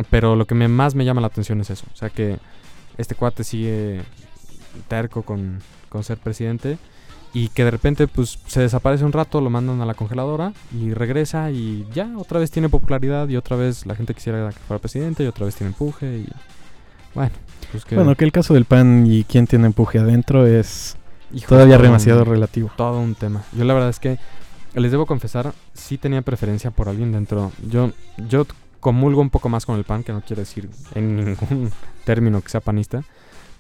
pero 0.10 0.36
lo 0.36 0.46
que 0.48 0.56
más 0.56 0.96
me 0.96 1.06
llama 1.06 1.22
la 1.22 1.28
atención 1.28 1.62
es 1.62 1.70
eso. 1.70 1.86
O 1.94 1.96
sea, 1.96 2.10
que 2.10 2.40
este 2.98 3.14
cuate 3.14 3.44
sigue 3.44 4.02
terco 4.88 5.22
con, 5.22 5.60
con 5.90 6.04
ser 6.04 6.18
presidente 6.18 6.80
y 7.36 7.50
que 7.50 7.64
de 7.66 7.70
repente 7.72 8.08
pues 8.08 8.40
se 8.48 8.62
desaparece 8.62 9.04
un 9.06 9.12
rato, 9.12 9.42
lo 9.42 9.50
mandan 9.52 9.80
a 9.82 9.86
la 9.86 9.94
congeladora 9.94 10.54
y 10.74 10.94
regresa 10.94 11.52
y 11.52 11.86
ya 11.94 12.10
otra 12.18 12.40
vez 12.40 12.50
tiene 12.50 12.70
popularidad 12.70 13.28
y 13.30 13.36
otra 13.38 13.56
vez 13.58 13.86
la 13.86 13.94
gente 13.94 14.14
quisiera 14.16 14.50
que 14.50 14.58
fuera 14.68 14.80
presidente 14.82 15.24
y 15.24 15.28
otra 15.28 15.46
vez 15.46 15.54
tiene 15.56 15.70
empuje 15.72 16.20
y 16.20 16.28
bueno, 17.14 17.32
pues 17.72 17.86
que 17.86 17.96
Bueno, 17.96 18.16
que 18.16 18.26
el 18.26 18.32
caso 18.32 18.54
del 18.54 18.66
PAN 18.66 19.06
y 19.06 19.24
quién 19.26 19.46
tiene 19.48 19.68
empuje 19.68 20.00
adentro 20.00 20.48
es 20.48 20.96
hijo, 21.34 21.50
todavía 21.50 21.76
un- 21.78 21.84
demasiado 21.84 22.24
relativo. 22.24 22.72
todo 22.76 23.00
un 23.00 23.16
tema. 23.16 23.44
Yo 23.54 23.64
la 23.66 23.74
verdad 23.74 23.90
es 23.90 24.00
que 24.00 24.18
les 24.74 24.92
debo 24.92 25.06
confesar, 25.06 25.54
sí 25.74 25.98
tenía 25.98 26.22
preferencia 26.22 26.72
por 26.72 26.90
alguien 26.90 27.12
dentro. 27.12 27.52
Yo, 27.70 27.92
yo 28.30 28.46
comulgo 28.82 29.22
un 29.22 29.30
poco 29.30 29.48
más 29.50 29.66
con 29.66 29.78
el 29.78 29.84
PAN, 29.86 30.04
que 30.04 30.12
no 30.14 30.22
quiere 30.22 30.42
decir 30.42 30.70
en 30.94 31.16
ningún 31.18 31.72
término 32.06 32.42
que 32.42 32.50
sea 32.50 32.60
panista. 32.62 33.04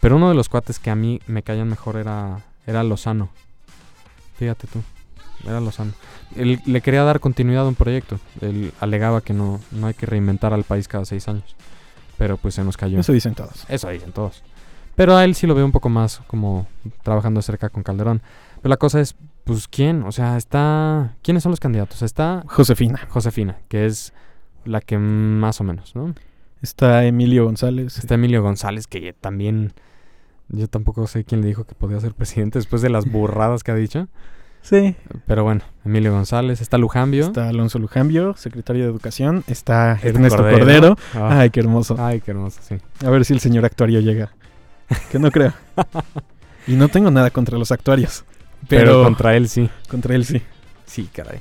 Pero 0.01 0.17
uno 0.17 0.27
de 0.29 0.35
los 0.35 0.49
cuates 0.49 0.77
que 0.79 0.89
a 0.91 0.95
mí 0.95 1.19
me 1.27 1.41
caían 1.41 1.69
mejor 1.69 1.95
era, 1.95 2.39
era 2.67 2.83
Lozano. 2.83 3.29
Fíjate 4.37 4.67
tú, 4.67 4.81
era 5.45 5.59
Lozano. 5.59 5.93
Él 6.35 6.59
le 6.65 6.81
quería 6.81 7.03
dar 7.03 7.19
continuidad 7.19 7.65
a 7.65 7.69
un 7.69 7.75
proyecto. 7.75 8.19
Él 8.41 8.73
alegaba 8.79 9.21
que 9.21 9.33
no, 9.33 9.59
no 9.71 9.87
hay 9.87 9.93
que 9.93 10.05
reinventar 10.05 10.53
al 10.53 10.63
país 10.63 10.87
cada 10.87 11.05
seis 11.05 11.27
años. 11.27 11.55
Pero 12.17 12.37
pues 12.37 12.55
se 12.55 12.63
nos 12.63 12.77
cayó. 12.77 12.99
Eso 12.99 13.13
dicen 13.13 13.35
todos. 13.35 13.65
Eso 13.69 13.89
dicen 13.89 14.11
todos. 14.11 14.43
Pero 14.95 15.15
a 15.15 15.25
él 15.25 15.35
sí 15.35 15.47
lo 15.47 15.55
veo 15.55 15.65
un 15.65 15.71
poco 15.71 15.89
más 15.89 16.21
como 16.27 16.67
trabajando 17.03 17.41
cerca 17.41 17.69
con 17.69 17.83
Calderón. 17.83 18.21
Pero 18.61 18.69
la 18.69 18.77
cosa 18.77 19.01
es, 19.01 19.15
pues, 19.43 19.67
¿quién? 19.67 20.03
O 20.03 20.11
sea, 20.11 20.37
está... 20.37 21.15
¿Quiénes 21.21 21.43
son 21.43 21.51
los 21.51 21.59
candidatos? 21.59 22.01
Está 22.01 22.43
Josefina. 22.47 22.99
Josefina, 23.09 23.57
que 23.67 23.85
es 23.85 24.13
la 24.63 24.81
que 24.81 24.97
más 24.97 25.59
o 25.59 25.63
menos, 25.63 25.95
¿no? 25.95 26.15
Está 26.61 27.05
Emilio 27.05 27.45
González. 27.45 27.97
Está 27.97 28.15
Emilio 28.15 28.41
González, 28.41 28.87
que 28.87 29.13
también... 29.13 29.73
Yo 30.49 30.67
tampoco 30.67 31.07
sé 31.07 31.23
quién 31.23 31.41
le 31.41 31.47
dijo 31.47 31.63
que 31.65 31.75
podía 31.75 31.99
ser 31.99 32.13
presidente 32.13 32.59
después 32.59 32.81
de 32.81 32.89
las 32.89 33.05
burradas 33.09 33.63
que 33.63 33.71
ha 33.71 33.75
dicho. 33.75 34.07
Sí. 34.61 34.95
Pero 35.27 35.43
bueno, 35.43 35.61
Emilio 35.83 36.11
González. 36.11 36.59
Está 36.61 36.77
Lujambio. 36.77 37.25
Está 37.25 37.49
Alonso 37.49 37.77
Lujambio, 37.79 38.35
secretario 38.35 38.83
de 38.83 38.89
Educación. 38.89 39.43
Está 39.47 39.99
Ernesto 40.01 40.37
Cordero. 40.37 40.57
Cordero. 40.59 40.97
Ah, 41.13 41.39
Ay, 41.41 41.49
qué 41.51 41.59
hermoso. 41.59 41.95
Ay, 41.99 42.21
qué 42.21 42.31
hermoso, 42.31 42.59
sí. 42.63 42.77
A 43.05 43.09
ver 43.09 43.25
si 43.25 43.33
el 43.33 43.39
señor 43.39 43.65
actuario 43.65 43.99
llega. 44.01 44.33
Que 45.11 45.19
no 45.19 45.31
creo. 45.31 45.53
Y 46.67 46.73
no 46.73 46.87
tengo 46.87 47.11
nada 47.11 47.29
contra 47.29 47.59
los 47.59 47.71
actuarios. 47.71 48.25
Pero, 48.67 48.85
Pero 48.85 49.03
contra 49.03 49.35
él 49.35 49.47
sí. 49.49 49.69
contra 49.87 50.15
él 50.15 50.25
sí. 50.25 50.41
Sí, 50.87 51.07
caray. 51.13 51.39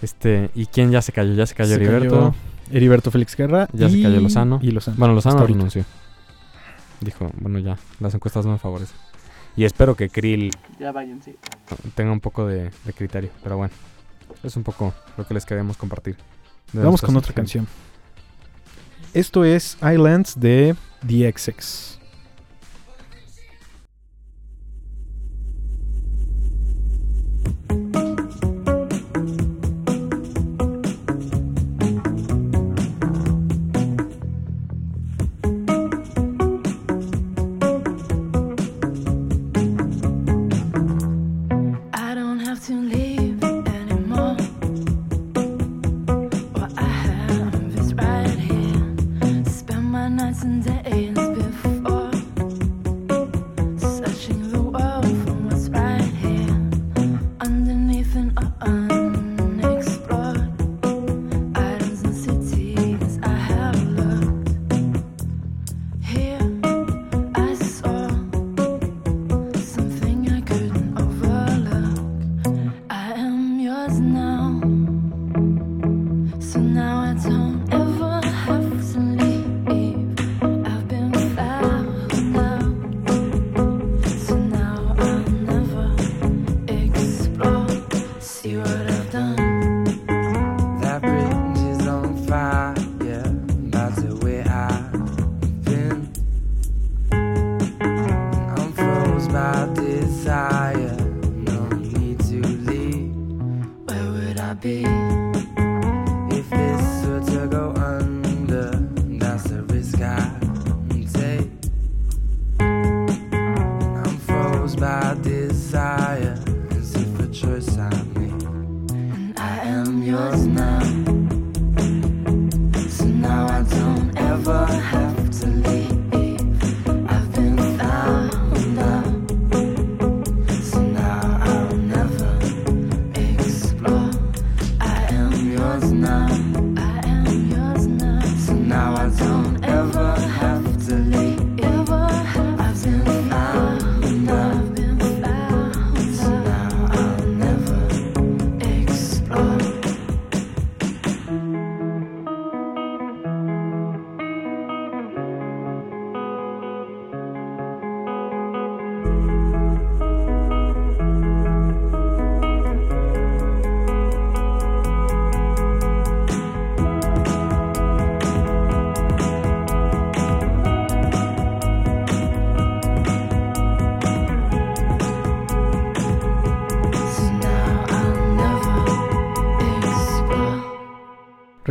Este, 0.00 0.48
¿y 0.54 0.64
quién 0.64 0.90
ya 0.90 1.02
se 1.02 1.12
cayó? 1.12 1.34
Ya 1.34 1.44
se 1.46 1.54
cayó 1.54 1.68
Se 1.68 1.74
Heriberto. 1.76 2.08
cayó 2.08 2.34
Heriberto 2.72 3.10
Félix 3.10 3.36
Guerra. 3.36 3.68
Ya 3.74 3.90
se 3.90 4.00
cayó 4.00 4.18
Lozano. 4.20 4.60
Y 4.62 4.70
Lozano. 4.70 4.96
Bueno, 4.96 5.12
Lozano 5.14 5.46
renunció. 5.46 5.84
Dijo, 7.04 7.30
bueno, 7.38 7.58
ya, 7.58 7.76
las 8.00 8.14
encuestas 8.14 8.46
no 8.46 8.52
me 8.52 8.58
favorecen. 8.58 8.96
Y 9.56 9.64
espero 9.64 9.94
que 9.94 10.08
Krill 10.08 10.50
Ya 10.80 10.90
váyanse. 10.90 11.36
tenga 11.94 12.10
un 12.12 12.20
poco 12.20 12.46
de, 12.46 12.70
de 12.84 12.92
criterio. 12.92 13.30
Pero 13.42 13.56
bueno, 13.56 13.72
es 14.42 14.56
un 14.56 14.64
poco 14.64 14.92
lo 15.16 15.26
que 15.26 15.34
les 15.34 15.44
queríamos 15.46 15.76
compartir. 15.76 16.16
Vamos 16.72 17.02
con 17.02 17.16
otra 17.16 17.32
canción. 17.32 17.68
Esto 19.12 19.44
es 19.44 19.76
Islands 19.80 20.40
de 20.40 20.74
The 21.06 21.32
XX. 21.36 22.00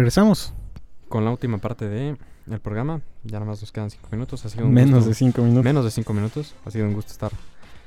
Regresamos. 0.08 0.52
Con 1.08 1.24
la 1.24 1.32
última 1.32 1.60
parte 1.60 1.88
de 1.88 2.18
el 2.52 2.60
programa, 2.60 3.00
ya 3.24 3.40
nada 3.40 3.46
más 3.46 3.62
nos 3.62 3.72
quedan 3.72 3.90
cinco 3.90 4.10
minutos. 4.12 4.44
Ha 4.46 4.50
sido 4.50 4.66
un 4.66 4.74
Menos 4.74 4.96
gusto- 4.96 5.08
de 5.10 5.16
cinco 5.16 5.42
minutos. 5.44 5.64
Menos 5.64 5.86
de 5.86 5.92
cinco 5.92 6.12
minutos. 6.14 6.56
Ha 6.66 6.72
sido 6.72 6.86
un 6.88 6.94
gusto 6.94 7.14
estar 7.14 7.32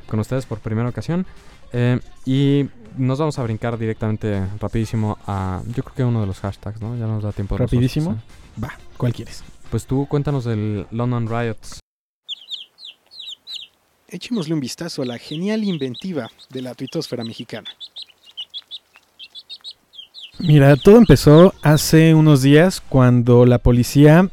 con 0.09 0.19
ustedes 0.21 0.47
por 0.47 0.61
primera 0.61 0.89
ocasión. 0.89 1.27
Eh, 1.75 2.01
y 2.25 2.71
nos 2.97 3.19
vamos 3.19 3.39
a 3.39 3.43
brincar 3.43 3.77
directamente, 3.77 4.47
rapidísimo, 4.59 5.19
a 5.27 5.61
yo 5.67 5.83
creo 5.83 5.95
que 5.95 6.05
uno 6.05 6.23
de 6.23 6.27
los 6.27 6.41
hashtags, 6.41 6.81
¿no? 6.81 6.97
Ya 6.97 7.07
nos 7.07 7.23
da 7.23 7.33
tiempo. 7.33 7.55
de 7.57 7.65
nosotros, 7.65 7.71
Rapidísimo. 7.83 8.13
¿eh? 8.13 8.63
Va, 8.65 8.73
¿cuál 8.97 9.13
quieres? 9.13 9.45
Pues 9.71 9.85
tú 9.85 10.07
cuéntanos 10.09 10.47
del 10.47 10.87
London 10.93 11.29
Riots. 11.29 11.81
Echémosle 14.09 14.55
un 14.55 14.61
vistazo 14.61 15.03
a 15.03 15.05
la 15.05 15.19
genial 15.19 15.65
inventiva 15.65 16.31
de 16.49 16.63
la 16.63 16.75
tuitosfera 16.75 17.25
mexicana. 17.25 17.69
Mira, 20.39 20.77
todo 20.77 20.99
empezó 20.99 21.55
hace 21.63 22.15
unos 22.15 22.43
días 22.43 22.83
cuando 22.89 23.47
la 23.47 23.59
policía 23.59 24.29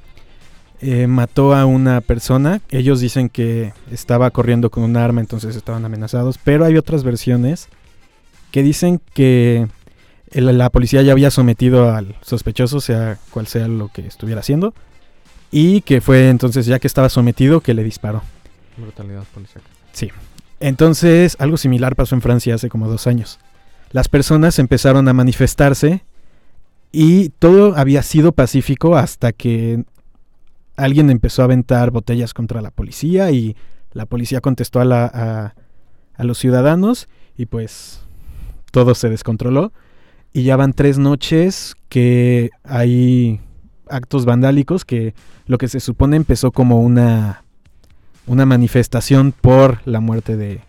eh, 0.82 1.08
mató 1.08 1.56
a 1.56 1.66
una 1.66 2.01
persona. 2.01 2.62
Ellos 2.70 2.99
dicen 2.99 3.30
que 3.30 3.72
estaba 3.89 4.30
corriendo 4.32 4.70
con 4.70 4.84
un 4.84 4.97
arma, 4.97 5.22
entonces 5.22 5.56
estaban 5.56 5.86
amenazados. 5.86 6.38
Pero 6.43 6.66
hay 6.66 6.76
otras 6.76 7.04
versiones 7.06 7.70
que 8.51 8.64
dicen 8.64 8.99
que 9.14 9.68
el- 10.32 10.58
la 10.58 10.70
policía 10.70 11.01
ya 11.01 11.14
había 11.14 11.32
sometido 11.32 11.91
al 11.93 12.16
sospechoso, 12.22 12.82
sea 12.82 13.18
cual 13.30 13.47
sea 13.47 13.68
lo 13.70 13.88
que 13.88 14.06
estuviera 14.06 14.41
haciendo. 14.41 14.74
Y 15.51 15.82
que 15.82 16.01
fue 16.01 16.30
entonces, 16.30 16.66
ya 16.66 16.80
que 16.80 16.88
estaba 16.88 17.08
sometido, 17.10 17.62
que 17.62 17.74
le 17.74 17.84
disparó. 17.84 18.22
Brutalidad 18.76 19.24
policial. 19.34 19.64
Entonces, 20.60 21.36
algo 21.39 21.58
similar 21.58 21.95
pasó 21.95 22.16
en 22.16 22.22
Francia 22.22 22.56
hace 22.56 22.70
como 22.70 22.88
dos 22.89 23.06
años. 23.08 23.39
Las 23.94 24.10
personas 24.10 24.60
empezaron 24.60 25.08
a 25.08 25.14
manifestarse 25.14 26.04
y 26.91 27.30
todo 27.30 27.78
había 27.78 28.04
sido 28.04 28.34
pacífico 28.34 28.98
hasta 28.98 29.32
que 29.32 29.86
alguien 30.76 31.10
empezó 31.10 31.41
a 31.44 31.46
aventar 31.46 31.91
botellas 31.91 32.34
contra 32.34 32.62
la 32.62 32.72
policía 32.72 33.32
y 33.32 33.56
la 33.94 34.06
policía 34.06 34.41
contestó 34.41 34.82
a, 34.82 34.86
la- 34.86 35.06
a- 35.06 35.54
a 36.16 36.24
los 36.24 36.38
ciudadanos 36.39 37.08
y 37.38 37.46
pues 37.46 38.02
todo 38.72 38.94
se 38.96 39.10
descontroló. 39.10 39.72
Y 40.34 40.44
ya 40.44 40.56
van 40.58 40.74
tres 40.74 40.98
noches 40.98 41.76
que 41.89 42.50
hay 42.64 43.39
actos 43.88 44.26
vandálicos 44.26 44.84
que 44.86 45.14
lo 45.46 45.58
que 45.60 45.68
se 45.68 45.80
supone 45.80 46.18
empezó 46.18 46.52
como 46.52 46.82
una 46.82 47.44
una 48.26 48.46
manifestación 48.46 49.32
por 49.34 49.80
la 49.86 50.00
muerte 50.00 50.38
de 50.38 50.62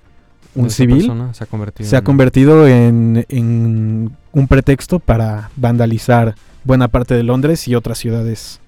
un 0.55 0.71
civil 0.71 1.13
se 1.33 1.45
ha 1.45 1.47
convertido 1.47 1.89
se 1.89 1.97
ha 1.97 1.99
en- 2.01 2.05
convertido 2.05 2.67
en, 2.69 3.27
en 3.29 4.17
un 4.33 4.49
pretexto 4.49 4.99
para 5.01 5.51
vandalizar 5.57 6.35
buena 6.65 6.89
parte 6.89 7.15
de 7.15 7.23
Londres 7.23 7.67
y 7.69 7.75
otras 7.75 7.99
ciudades 7.99 8.61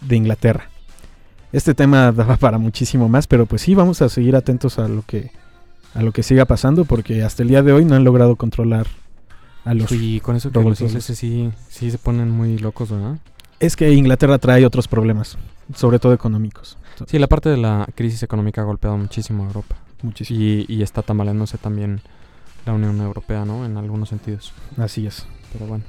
de 0.00 0.16
Inglaterra. 0.16 0.68
Este 1.52 1.74
tema 1.74 2.12
daba 2.16 2.36
para 2.36 2.58
muchísimo 2.58 3.08
más, 3.08 3.26
pero 3.26 3.46
pues 3.46 3.62
sí, 3.62 3.74
vamos 3.74 4.02
a 4.02 4.08
seguir 4.08 4.36
atentos 4.36 4.78
a 4.78 4.88
lo 4.88 5.02
que 5.02 5.30
a 5.94 6.02
lo 6.02 6.12
que 6.12 6.22
siga 6.22 6.44
pasando 6.44 6.84
porque 6.84 7.24
hasta 7.24 7.42
el 7.42 7.48
día 7.48 7.62
de 7.62 7.72
hoy 7.72 7.84
no 7.84 7.96
han 7.96 8.04
logrado 8.04 8.36
controlar 8.36 8.86
a 9.64 9.74
los 9.74 9.90
Y 9.90 10.20
con 10.20 10.36
eso 10.36 10.50
que 10.52 10.62
los 10.62 10.80
ingleses 10.80 11.18
sí, 11.18 11.50
sí 11.68 11.90
se 11.90 11.98
ponen 11.98 12.30
muy 12.30 12.56
locos, 12.58 12.90
¿verdad? 12.90 13.18
Es 13.58 13.74
que 13.76 13.92
Inglaterra 13.92 14.38
trae 14.38 14.64
otros 14.64 14.86
problemas, 14.88 15.36
sobre 15.74 15.98
todo 15.98 16.12
económicos. 16.14 16.78
Sí, 17.06 17.18
la 17.18 17.26
parte 17.26 17.48
de 17.48 17.56
la 17.56 17.86
crisis 17.94 18.22
económica 18.22 18.60
ha 18.60 18.64
golpeado 18.64 18.96
muchísimo 18.96 19.42
a 19.42 19.46
Europa. 19.48 19.76
Muchísimo. 20.02 20.38
Y, 20.40 20.66
y 20.68 20.82
está 20.82 21.02
tambaleándose 21.02 21.58
también 21.58 22.00
la 22.66 22.72
Unión 22.72 23.00
Europea, 23.00 23.44
¿no? 23.44 23.64
En 23.64 23.76
algunos 23.76 24.08
sentidos. 24.10 24.52
Así 24.76 25.06
es, 25.06 25.26
Pero 25.52 25.66
bueno. 25.66 25.84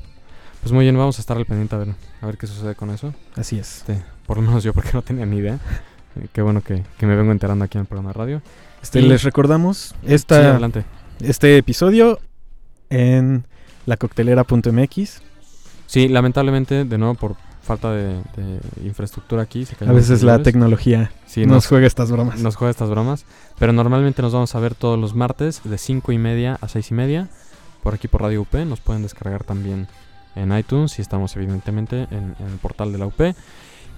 Pues 0.62 0.72
muy 0.74 0.84
bien, 0.86 0.96
vamos 0.96 1.18
a 1.18 1.22
estar 1.22 1.36
al 1.38 1.46
pendiente 1.48 1.74
a 1.76 1.80
ver, 1.80 1.96
a 2.22 2.26
ver 2.28 2.38
qué 2.38 2.46
sucede 2.46 2.76
con 2.76 2.92
eso. 2.92 3.14
así 3.36 3.58
es. 3.58 3.78
Este, 3.78 4.04
por 4.28 4.38
lo 4.38 4.44
menos 4.44 4.64
yo 4.64 4.74
porque 4.74 4.92
no 4.94 5.02
tenía 5.02 5.26
ni 5.26 5.38
idea. 5.38 5.56
Eh, 6.16 6.28
qué 6.34 6.42
bueno 6.44 6.62
que, 6.62 6.84
que 7.00 7.06
me 7.08 7.16
vengo 7.16 7.32
enterando 7.32 7.66
aquí 7.66 7.78
en 7.78 7.82
el 7.82 7.88
programa 7.88 8.10
de 8.10 8.14
radio. 8.14 8.42
Este, 8.82 9.00
Y- 9.00 9.08
les 9.08 9.24
recordamos 9.24 9.96
Sí, 10.02 10.14
esta, 10.14 10.36
adelante. 10.52 10.84
este 11.20 11.58
episodio 11.58 12.20
en 12.92 13.46
lacoctelera.mx. 13.88 15.22
Sí, 15.88 16.08
lamentablemente, 16.08 16.86
de 16.86 16.98
nuevo, 16.98 17.16
por 17.16 17.36
falta 17.72 17.92
de, 17.94 18.16
de 18.36 18.60
infraestructura 18.86 19.44
aquí. 19.44 19.66
Se 19.66 19.76
A 19.86 19.92
veces 19.94 20.24
la 20.24 20.44
tecnología 20.44 21.12
Sí, 21.26 21.46
nos 21.46 21.56
nos, 21.56 21.68
juega 21.68 21.88
estas 21.88 22.12
bromas. 22.12 22.40
nos 22.42 22.56
juega 22.58 22.72
estas 22.72 22.90
bromas. 22.90 23.26
Pero 23.60 23.72
normalmente 23.72 24.22
nos 24.22 24.34
vamos 24.34 24.54
a 24.56 24.60
ver 24.60 24.76
todos 24.76 25.00
los 25.00 25.16
martes 25.16 25.62
de 25.64 25.78
5 25.78 26.12
y 26.12 26.18
media 26.18 26.58
a 26.62 26.68
6 26.68 26.92
y 26.92 26.94
media. 26.94 27.30
Por 27.82 27.94
aquí 27.94 28.08
por 28.08 28.22
Radio 28.22 28.42
UP. 28.42 28.54
Nos 28.66 28.82
pueden 28.82 29.04
descargar 29.04 29.44
también 29.46 29.88
en 30.36 30.58
iTunes. 30.58 31.00
Y 31.00 31.02
estamos 31.02 31.36
evidentemente 31.38 32.08
en, 32.12 32.36
en 32.40 32.48
el 32.52 32.58
portal 32.62 32.92
de 32.92 32.98
la 32.98 33.06
UP. 33.06 33.22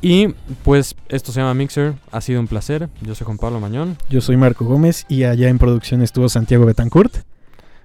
Y 0.01 0.27
pues 0.63 0.95
esto 1.09 1.31
se 1.31 1.39
llama 1.39 1.53
Mixer. 1.55 1.95
Ha 2.11 2.21
sido 2.21 2.39
un 2.39 2.47
placer. 2.47 2.89
Yo 3.01 3.15
soy 3.15 3.25
Juan 3.25 3.37
Pablo 3.39 3.59
Mañón. 3.59 3.97
Yo 4.09 4.21
soy 4.21 4.37
Marco 4.37 4.65
Gómez 4.65 5.05
y 5.09 5.23
allá 5.23 5.49
en 5.49 5.57
producción 5.57 6.01
estuvo 6.03 6.29
Santiago 6.29 6.65
Betancourt. 6.65 7.15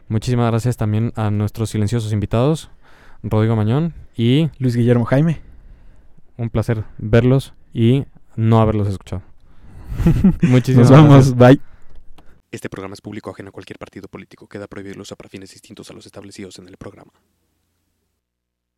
Muchísimas 0.08 0.50
gracias 0.50 0.76
también 0.76 1.12
a 1.16 1.30
nuestros 1.30 1.70
silenciosos 1.70 2.12
invitados. 2.12 2.70
Rodrigo 3.22 3.56
Mañón. 3.56 3.94
Y 4.16 4.50
Luis 4.58 4.76
Guillermo 4.76 5.04
Jaime. 5.06 5.47
Un 6.38 6.48
placer 6.48 6.84
verlos 6.96 7.52
y 7.74 8.06
no 8.36 8.60
haberlos 8.60 8.88
escuchado. 8.88 9.22
Muchísimas 10.42 10.90
Nos 10.90 10.98
vamos, 10.98 11.34
gracias. 11.34 11.36
bye. 11.36 11.60
Este 12.50 12.70
programa 12.70 12.94
es 12.94 13.02
público 13.02 13.30
ajeno 13.30 13.50
a 13.50 13.52
cualquier 13.52 13.78
partido 13.78 14.08
político. 14.08 14.48
Queda 14.48 14.66
prohibido 14.66 14.94
el 14.94 15.00
uso 15.00 15.16
para 15.16 15.28
fines 15.28 15.50
distintos 15.50 15.90
a 15.90 15.92
los 15.92 16.06
establecidos 16.06 16.58
en 16.58 16.68
el 16.68 16.78
programa. 16.78 17.12